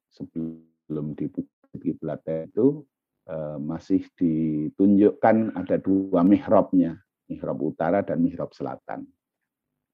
sebelum 0.08 1.12
di 1.12 1.28
kiblat 1.76 2.24
itu 2.26 2.82
eh, 3.28 3.58
masih 3.60 4.02
ditunjukkan 4.16 5.52
ada 5.56 5.76
dua 5.76 6.24
mihrabnya, 6.24 6.96
mihrab 7.28 7.60
utara 7.60 8.00
dan 8.00 8.24
mihrab 8.24 8.50
selatan. 8.56 9.04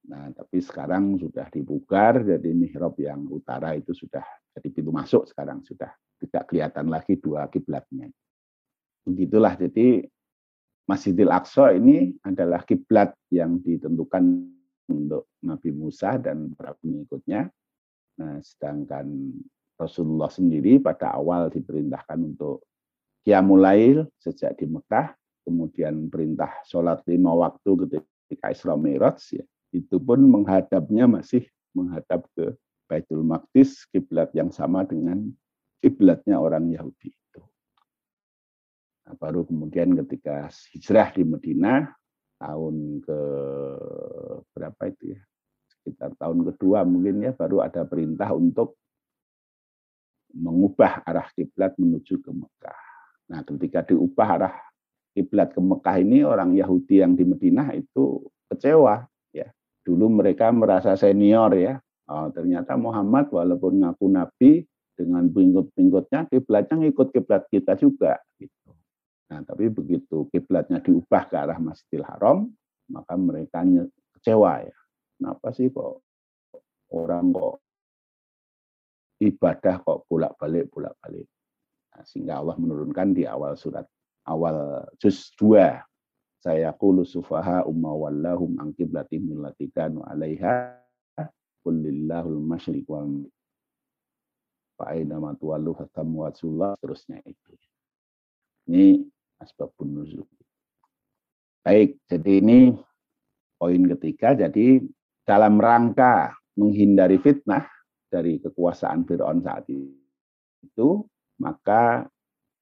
Nah, 0.05 0.29
tapi 0.37 0.61
sekarang 0.61 1.17
sudah 1.17 1.49
dibugar, 1.49 2.21
jadi 2.21 2.53
mihrab 2.53 2.93
yang 3.01 3.25
utara 3.25 3.73
itu 3.73 3.97
sudah 3.97 4.21
jadi 4.53 4.69
pintu 4.69 4.93
masuk 4.93 5.25
sekarang 5.25 5.65
sudah 5.65 5.89
tidak 6.21 6.45
kelihatan 6.53 6.93
lagi 6.93 7.17
dua 7.17 7.49
kiblatnya. 7.49 8.13
Begitulah, 9.09 9.57
jadi 9.57 10.05
Masjidil 10.85 11.33
Aqsa 11.33 11.73
ini 11.73 12.13
adalah 12.21 12.61
kiblat 12.69 13.17
yang 13.33 13.57
ditentukan 13.65 14.53
untuk 14.91 15.33
Nabi 15.45 15.71
Musa 15.73 16.21
dan 16.21 16.53
para 16.53 16.77
pengikutnya. 16.77 17.49
Nah, 18.21 18.39
sedangkan 18.45 19.07
Rasulullah 19.75 20.31
sendiri 20.31 20.79
pada 20.79 21.15
awal 21.15 21.51
diperintahkan 21.51 22.19
untuk 22.21 22.63
Qiyamulail 23.25 24.07
sejak 24.21 24.61
di 24.61 24.69
Mekah, 24.69 25.17
kemudian 25.43 26.13
perintah 26.13 26.61
sholat 26.69 27.01
lima 27.09 27.33
waktu 27.33 27.89
ketika 27.89 28.53
Isra 28.53 28.77
Mi'raj, 28.77 29.19
ya, 29.33 29.45
itu 29.73 29.97
pun 29.99 30.21
menghadapnya 30.23 31.09
masih 31.09 31.49
menghadap 31.75 32.29
ke 32.37 32.55
Baitul 32.85 33.25
Maqdis, 33.25 33.89
kiblat 33.91 34.31
yang 34.37 34.53
sama 34.53 34.85
dengan 34.85 35.33
kiblatnya 35.81 36.39
orang 36.39 36.69
Yahudi. 36.71 37.11
Nah, 39.05 39.15
baru 39.21 39.45
kemudian 39.45 39.93
ketika 40.05 40.49
hijrah 40.73 41.13
di 41.13 41.25
Madinah, 41.29 41.93
tahun 42.39 43.05
ke 43.05 43.21
berapa 44.53 44.83
itu 44.91 45.15
ya 45.15 45.21
sekitar 45.69 46.17
tahun 46.17 46.49
kedua 46.49 46.83
mungkin 46.89 47.21
ya 47.21 47.37
baru 47.37 47.61
ada 47.61 47.85
perintah 47.85 48.33
untuk 48.33 48.81
mengubah 50.35 51.07
arah 51.07 51.31
kiblat 51.37 51.79
menuju 51.79 52.19
ke 52.19 52.31
Mekah. 52.35 52.81
Nah, 53.31 53.41
ketika 53.47 53.87
diubah 53.87 54.29
arah 54.41 54.55
kiblat 55.15 55.55
ke 55.55 55.61
Mekah 55.63 55.97
ini 56.03 56.27
orang 56.27 56.59
Yahudi 56.59 57.01
yang 57.01 57.15
di 57.15 57.23
Madinah 57.23 57.71
itu 57.79 58.27
kecewa 58.51 59.07
ya. 59.31 59.47
Dulu 59.87 60.11
mereka 60.11 60.51
merasa 60.51 60.99
senior 60.99 61.55
ya. 61.55 61.79
Oh, 62.11 62.29
ternyata 62.35 62.77
Muhammad 62.77 63.31
walaupun 63.33 63.81
ngaku 63.81 64.07
nabi 64.13 64.51
dengan 64.99 65.25
pengikut-pengikutnya 65.31 66.29
kiblatnya 66.29 66.77
ngikut 66.85 67.09
kiblat 67.15 67.47
kita 67.49 67.79
juga 67.81 68.21
gitu. 68.37 68.64
Nah, 69.35 69.43
tapi 69.43 69.67
begitu 69.67 70.31
kiblatnya 70.31 70.79
diubah 70.79 71.27
ke 71.27 71.35
arah 71.35 71.59
Masjidil 71.59 72.07
Haram, 72.07 72.47
maka 72.87 73.19
mereka 73.19 73.67
kecewa 74.15 74.63
ya. 74.63 74.79
Kenapa 75.19 75.51
sih 75.51 75.75
kok 75.75 76.07
orang 76.95 77.35
kok 77.35 77.59
ibadah 79.19 79.83
kok 79.83 80.07
bolak-balik 80.07 80.71
bolak-balik. 80.71 81.27
Nah, 81.91 82.07
sehingga 82.07 82.39
Allah 82.39 82.55
menurunkan 82.55 83.11
di 83.11 83.27
awal 83.27 83.59
surat 83.59 83.91
awal 84.31 84.87
juz 85.03 85.35
2 85.35 85.83
saya 86.39 86.71
qulu 86.71 87.03
sufaha 87.03 87.67
umma 87.67 87.91
wallahum 87.91 88.55
an 88.63 88.71
kanu 89.75 89.99
'alaiha 90.07 90.79
qul 91.67 91.75
lillahul 91.75 92.39
masyriq 92.39 92.87
wal 92.87 93.27
fa 94.79 94.95
aina 94.95 95.19
ma 95.19 95.35
tuwallu 95.35 95.75
fatammu 95.75 96.23
terusnya 96.79 97.19
itu. 97.27 97.51
Ini 98.71 99.14
asbabun 99.41 99.89
nuzul. 100.03 100.27
Baik, 101.65 101.97
jadi 102.05 102.45
ini 102.45 102.59
poin 103.57 103.83
ketiga. 103.97 104.37
Jadi 104.37 104.85
dalam 105.25 105.57
rangka 105.57 106.37
menghindari 106.61 107.17
fitnah 107.19 107.65
dari 108.13 108.39
kekuasaan 108.39 109.09
Fir'aun 109.09 109.41
saat 109.41 109.65
itu, 109.73 110.89
maka 111.41 112.05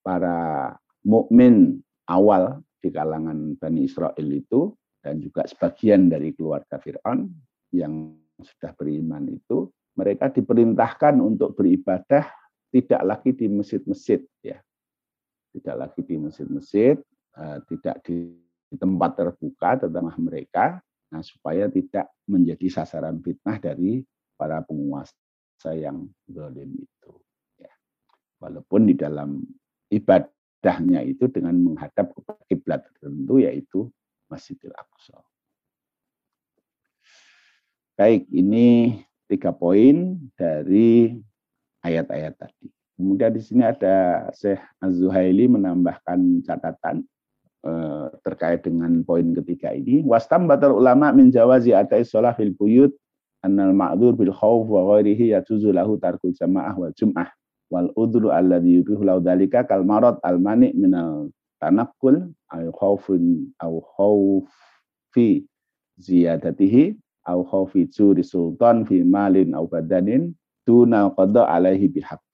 para 0.01 0.71
mukmin 1.03 1.83
awal 2.07 2.63
di 2.79 2.89
kalangan 2.91 3.55
Bani 3.59 3.83
Israel 3.83 4.27
itu 4.27 4.71
dan 5.03 5.19
juga 5.19 5.43
sebagian 5.43 6.07
dari 6.07 6.31
keluarga 6.31 6.79
Fir'aun 6.79 7.27
yang 7.75 8.15
sudah 8.39 8.71
beriman 8.75 9.27
itu 9.29 9.67
mereka 9.93 10.31
diperintahkan 10.31 11.21
untuk 11.21 11.53
beribadah 11.59 12.27
tidak 12.73 13.01
lagi 13.05 13.31
di 13.37 13.45
masjid-masjid 13.45 14.25
ya 14.41 14.57
tidak 15.53 15.75
lagi 15.77 16.01
di 16.01 16.15
masjid-masjid, 16.17 16.97
eh, 17.37 17.57
tidak 17.69 18.01
di 18.01 18.33
tempat 18.73 19.11
terbuka 19.13 19.85
tentang 19.85 20.09
mereka, 20.17 20.81
nah 21.13 21.21
supaya 21.21 21.69
tidak 21.69 22.09
menjadi 22.25 22.81
sasaran 22.81 23.21
fitnah 23.21 23.61
dari 23.61 24.01
para 24.33 24.65
penguasa 24.65 25.13
yang 25.77 26.09
zalim 26.25 26.73
itu. 26.73 27.11
Ya. 27.61 27.69
Walaupun 28.41 28.89
di 28.89 28.97
dalam 28.97 29.45
ibadahnya 29.93 31.05
itu 31.05 31.29
dengan 31.29 31.53
menghadap 31.61 32.17
ke 32.17 32.21
kiblat 32.49 32.81
tertentu 32.89 33.45
yaitu 33.45 33.79
Masjidil 34.33 34.73
Aqsa. 34.73 35.21
Baik, 37.93 38.25
ini 38.33 38.97
tiga 39.29 39.53
poin 39.53 40.17
dari 40.33 41.13
ayat-ayat 41.85 42.33
tadi. 42.41 42.82
Kemudian 43.03 43.35
di 43.35 43.43
sini 43.43 43.67
ada 43.67 44.31
Syekh 44.31 44.63
Az-Zuhaili 44.79 45.51
menambahkan 45.51 46.39
catatan 46.47 47.03
eh, 47.67 48.07
terkait 48.23 48.63
dengan 48.63 49.03
poin 49.03 49.35
ketiga 49.35 49.75
ini. 49.75 49.99
Wastam 50.07 50.47
batal 50.47 50.79
ulama 50.79 51.11
min 51.11 51.27
jawazi 51.27 51.75
atai 51.75 52.07
sholah 52.07 52.31
fil 52.31 52.55
buyut 52.55 52.95
annal 53.43 53.75
ma'dur 53.75 54.15
bil 54.15 54.31
khawf 54.31 54.71
wa 54.71 54.95
ghairihi 54.95 55.35
yatuzu 55.35 55.75
lahu 55.75 55.99
tarkul 55.99 56.31
jamaah 56.31 56.71
wal 56.79 56.95
jum'ah 56.95 57.27
wal 57.67 57.91
udru 57.99 58.31
alladhi 58.31 58.79
yubihu 58.79 59.03
lau 59.03 59.19
dalika 59.19 59.67
kal 59.67 59.83
marad 59.83 60.15
al 60.23 60.39
mani 60.39 60.71
minal 60.71 61.27
tanakul 61.59 62.31
au 62.55 62.71
khawfin 62.71 63.51
au 63.59 63.83
khawfi 63.99 65.43
ziyadatihi 65.99 66.95
au 67.27 67.43
khawfi 67.43 67.83
juri 67.91 68.23
sultan 68.23 68.87
fi 68.87 69.03
malin 69.03 69.51
au 69.51 69.67
badanin 69.67 70.31
tuna 70.63 71.11
qada 71.11 71.43
alaihi 71.51 71.91
bihaqqin. 71.91 72.32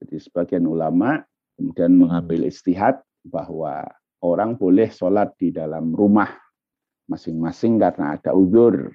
Jadi 0.00 0.16
sebagian 0.16 0.64
ulama 0.64 1.20
kemudian 1.60 1.92
mengambil 1.92 2.48
istihad 2.48 3.04
bahwa 3.20 3.84
orang 4.24 4.56
boleh 4.56 4.88
sholat 4.88 5.36
di 5.36 5.52
dalam 5.52 5.92
rumah 5.92 6.32
masing-masing 7.04 7.76
karena 7.76 8.16
ada 8.16 8.32
udur. 8.32 8.88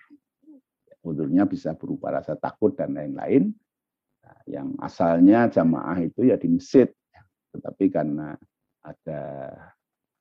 Udurnya 1.06 1.45
bisa 1.45 1.78
berupa 1.78 2.10
rasa 2.10 2.34
takut 2.34 2.74
dan 2.74 2.97
lain-lain. 2.97 3.53
Nah, 4.26 4.39
yang 4.49 4.74
asalnya 4.82 5.45
jamaah 5.53 6.01
itu 6.01 6.26
ya 6.26 6.41
di 6.41 6.49
masjid. 6.49 6.89
Tetapi 7.53 7.86
karena 7.93 8.34
ada 8.82 9.22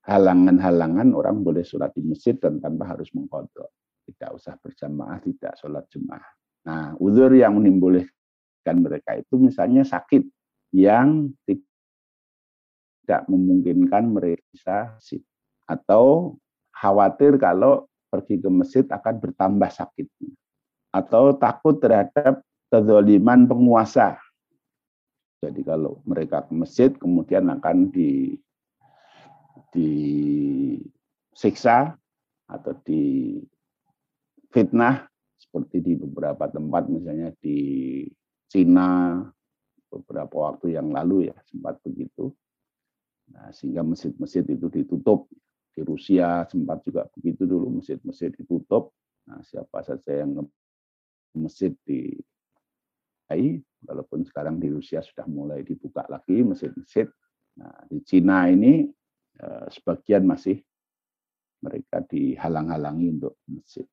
halangan-halangan 0.04 1.16
orang 1.16 1.40
boleh 1.40 1.64
sholat 1.64 1.96
di 1.96 2.04
masjid 2.04 2.36
dan 2.36 2.60
tanpa 2.60 2.92
harus 2.92 3.08
mengkodok. 3.16 3.72
Tidak 4.04 4.36
usah 4.36 4.60
berjamaah, 4.60 5.16
tidak 5.24 5.56
sholat 5.56 5.88
jemaah. 5.88 6.28
Nah, 6.68 6.92
uzur 7.00 7.32
yang 7.32 7.56
menimbulkan 7.56 8.76
mereka 8.76 9.16
itu 9.16 9.40
misalnya 9.40 9.88
sakit 9.88 10.28
yang 10.74 11.30
tidak 11.46 13.22
memungkinkan 13.30 14.10
mereka 14.10 14.98
atau 15.70 16.34
khawatir 16.74 17.38
kalau 17.38 17.86
pergi 18.10 18.42
ke 18.42 18.50
masjid 18.50 18.82
akan 18.90 19.22
bertambah 19.22 19.70
sakitnya 19.70 20.34
atau 20.90 21.30
takut 21.38 21.78
terhadap 21.78 22.42
kezaliman 22.70 23.46
penguasa. 23.46 24.18
Jadi 25.38 25.62
kalau 25.62 26.02
mereka 26.02 26.42
ke 26.42 26.52
masjid 26.58 26.90
kemudian 26.90 27.46
akan 27.54 27.94
di 27.94 28.34
disiksa 31.34 31.94
atau 32.50 32.74
di 32.86 33.38
fitnah 34.50 35.06
seperti 35.34 35.82
di 35.82 35.94
beberapa 35.98 36.46
tempat 36.50 36.86
misalnya 36.90 37.34
di 37.42 37.58
Cina 38.46 39.18
beberapa 40.00 40.50
waktu 40.50 40.74
yang 40.74 40.90
lalu 40.90 41.30
ya 41.30 41.36
sempat 41.46 41.78
begitu. 41.86 42.34
Nah, 43.30 43.54
sehingga 43.54 43.86
masjid-masjid 43.86 44.44
itu 44.44 44.66
ditutup. 44.68 45.30
Di 45.74 45.82
Rusia 45.82 46.46
sempat 46.46 46.86
juga 46.86 47.06
begitu 47.14 47.46
dulu 47.46 47.82
masjid-masjid 47.82 48.30
ditutup. 48.34 48.94
Nah, 49.26 49.40
siapa 49.42 49.82
saja 49.82 50.22
yang 50.22 50.38
ke 50.38 50.44
masjid 51.34 51.72
di 51.82 52.14
AI, 53.30 53.58
walaupun 53.88 54.22
sekarang 54.22 54.60
di 54.60 54.68
Rusia 54.68 55.00
sudah 55.00 55.24
mulai 55.26 55.64
dibuka 55.64 56.04
lagi 56.06 56.44
masjid-masjid. 56.44 57.08
Nah, 57.58 57.74
di 57.88 57.98
Cina 58.04 58.46
ini 58.50 58.86
eh, 59.40 59.66
sebagian 59.72 60.28
masih 60.28 60.60
mereka 61.64 62.04
dihalang-halangi 62.04 63.06
untuk 63.16 63.40
masjid. 63.48 63.88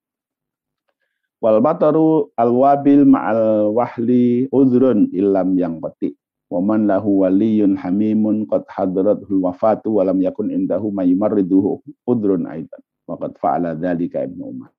Wal 1.42 1.58
bataru 1.58 2.30
al 2.38 2.54
wabil 2.54 3.02
ma'al 3.02 3.74
wahli 3.74 4.46
udhrun 4.54 5.10
illam 5.10 5.58
yang 5.58 5.82
qati. 5.82 6.14
Wa 6.54 6.62
man 6.62 6.86
lahu 6.86 7.26
waliyun 7.26 7.74
hamimun 7.82 8.46
qad 8.46 8.70
hadratul 8.70 9.42
wafatu 9.42 9.98
wa 9.98 10.06
lam 10.06 10.22
yakun 10.22 10.54
indahu 10.54 10.94
ma 10.94 11.02
yumarriduhu 11.02 11.82
udhrun 12.06 12.46
aidan. 12.46 12.82
Wa 13.10 13.18
qad 13.18 13.42
fa'ala 13.42 13.74
dzalika 13.74 14.22
Ibnu 14.22 14.44
Umar. 14.46 14.70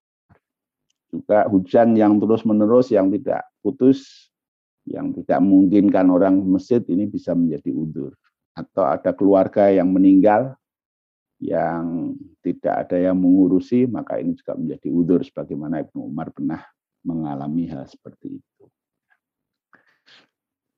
Juga 1.11 1.45
hujan 1.51 1.99
yang 1.99 2.23
terus-menerus 2.23 2.95
yang 2.95 3.11
tidak 3.11 3.43
putus 3.59 4.31
yang 4.87 5.15
tidak 5.15 5.39
memungkinkan 5.43 6.11
orang 6.11 6.43
masjid 6.47 6.83
ini 6.87 7.11
bisa 7.11 7.35
menjadi 7.35 7.75
udur. 7.75 8.15
Atau 8.55 8.87
ada 8.87 9.11
keluarga 9.11 9.67
yang 9.67 9.91
meninggal 9.91 10.55
yang 11.43 12.15
tidak 12.39 12.87
ada 12.87 13.11
yang 13.11 13.19
mengurusi, 13.19 13.91
maka 13.91 14.23
ini 14.23 14.39
juga 14.39 14.55
menjadi 14.55 14.89
udur 14.95 15.21
sebagaimana 15.27 15.83
Ibnu 15.83 15.99
Umar 16.07 16.31
pernah 16.31 16.63
mengalami 17.03 17.67
hal 17.67 17.83
seperti 17.91 18.39
itu. 18.39 18.65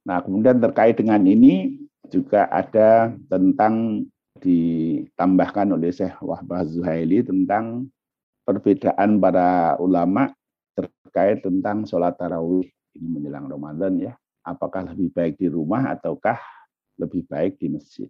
Nah, 0.09 0.25
kemudian 0.25 0.57
terkait 0.57 0.97
dengan 0.97 1.21
ini 1.21 1.85
juga 2.09 2.49
ada 2.49 3.13
tentang 3.29 4.05
ditambahkan 4.41 5.77
oleh 5.77 5.93
Syekh 5.93 6.17
Wahbah 6.25 6.65
Zuhaili 6.65 7.21
tentang 7.21 7.93
perbedaan 8.49 9.21
para 9.21 9.77
ulama 9.81 10.33
terkait 10.77 11.45
tentang 11.45 11.85
sholat 11.85 12.17
tarawih 12.17 12.69
ini 12.97 13.09
menjelang 13.09 13.53
Ramadan 13.53 14.01
ya. 14.01 14.13
Apakah 14.45 14.93
lebih 14.93 15.13
baik 15.13 15.41
di 15.41 15.49
rumah 15.49 15.93
ataukah 15.93 16.37
lebih 17.01 17.25
baik 17.29 17.57
di 17.61 17.73
masjid? 17.73 18.09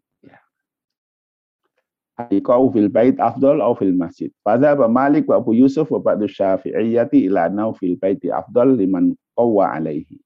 Haikau 2.15 2.71
fil 2.71 2.87
bait 2.87 3.19
afdol 3.19 3.59
au 3.59 3.75
fil 3.75 3.91
masjid. 3.91 4.31
Pada 4.47 4.79
Abu 4.79 4.87
Malik 4.87 5.27
wa 5.27 5.43
Abu 5.43 5.51
Yusuf 5.51 5.91
wa 5.91 5.99
ba'du 5.99 6.31
syafi'iyati 6.31 7.27
ila 7.27 7.51
anau 7.51 7.75
fil 7.75 7.99
baiti 7.99 8.31
afdol 8.31 8.79
liman 8.79 9.19
qawwa 9.35 9.75
alaihi. 9.75 10.23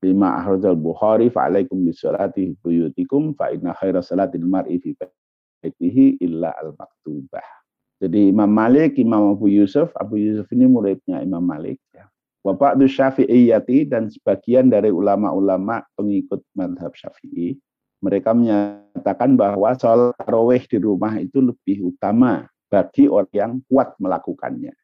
Lima 0.00 0.40
ahrajal 0.40 0.78
Bukhari 0.78 1.28
fa'alaikum 1.28 1.84
bisolati 1.84 2.56
buyutikum 2.64 3.36
fa 3.36 3.52
inna 3.52 3.76
khaira 3.76 4.00
salatil 4.00 4.46
mar'i 4.46 4.80
fi 4.80 4.96
baitihi 4.96 6.22
illa 6.24 6.54
al-maktubah. 6.64 7.44
Jadi 7.98 8.30
Imam 8.30 8.48
Malik, 8.48 8.94
Imam 8.96 9.34
Abu 9.34 9.50
Yusuf, 9.50 9.90
Abu 9.98 10.22
Yusuf 10.22 10.46
ini 10.54 10.70
muridnya 10.70 11.18
Imam 11.18 11.42
Malik. 11.42 11.82
Ya. 11.90 12.06
Bapak 12.46 12.78
Syafi'iyati 12.80 13.90
dan 13.90 14.08
sebagian 14.08 14.70
dari 14.72 14.88
ulama-ulama 14.88 15.84
pengikut 15.98 16.40
madhab 16.56 16.94
Syafi'i 16.94 17.58
mereka 17.98 18.30
menyatakan 18.30 19.34
bahwa 19.34 19.74
sholat 19.74 20.14
taraweh 20.22 20.62
di 20.66 20.78
rumah 20.78 21.18
itu 21.18 21.42
lebih 21.42 21.94
utama 21.94 22.46
bagi 22.70 23.10
orang 23.10 23.32
yang 23.34 23.52
kuat 23.66 23.96
melakukannya. 23.98 24.74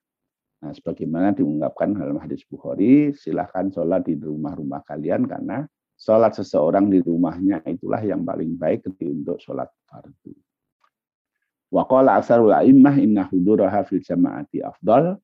Nah, 0.64 0.72
sebagaimana 0.72 1.36
diungkapkan 1.36 1.92
dalam 1.92 2.16
hadis 2.16 2.40
Bukhari, 2.48 3.12
silahkan 3.12 3.68
sholat 3.68 4.08
di 4.08 4.16
rumah-rumah 4.16 4.80
kalian 4.88 5.28
karena 5.28 5.68
sholat 5.94 6.32
seseorang 6.34 6.88
di 6.88 7.04
rumahnya 7.04 7.60
itulah 7.68 8.00
yang 8.00 8.24
paling 8.24 8.56
baik 8.56 8.88
untuk 9.04 9.36
sholat 9.38 9.68
fardu. 9.84 10.32
Wa 11.68 11.84
qala 11.84 12.16
asarul 12.22 12.54
a'immah 12.54 12.96
inna 12.96 13.28
huduraha 13.28 13.84
fil 13.84 14.00
jama'ati 14.00 14.64
afdal. 14.64 15.20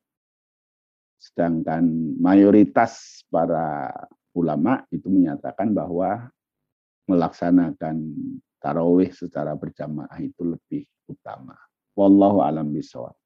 Sedangkan 1.20 1.84
mayoritas 2.20 3.24
para 3.28 3.92
ulama 4.36 4.84
itu 4.92 5.08
menyatakan 5.08 5.72
bahwa 5.72 6.28
melaksanakan 7.10 7.96
tarawih 8.62 9.10
secara 9.10 9.52
berjamaah 9.58 10.16
itu 10.22 10.46
lebih 10.46 10.86
utama. 11.10 11.58
Wallahu 11.98 12.40
alam 12.46 12.70
bisawab. 12.70 13.19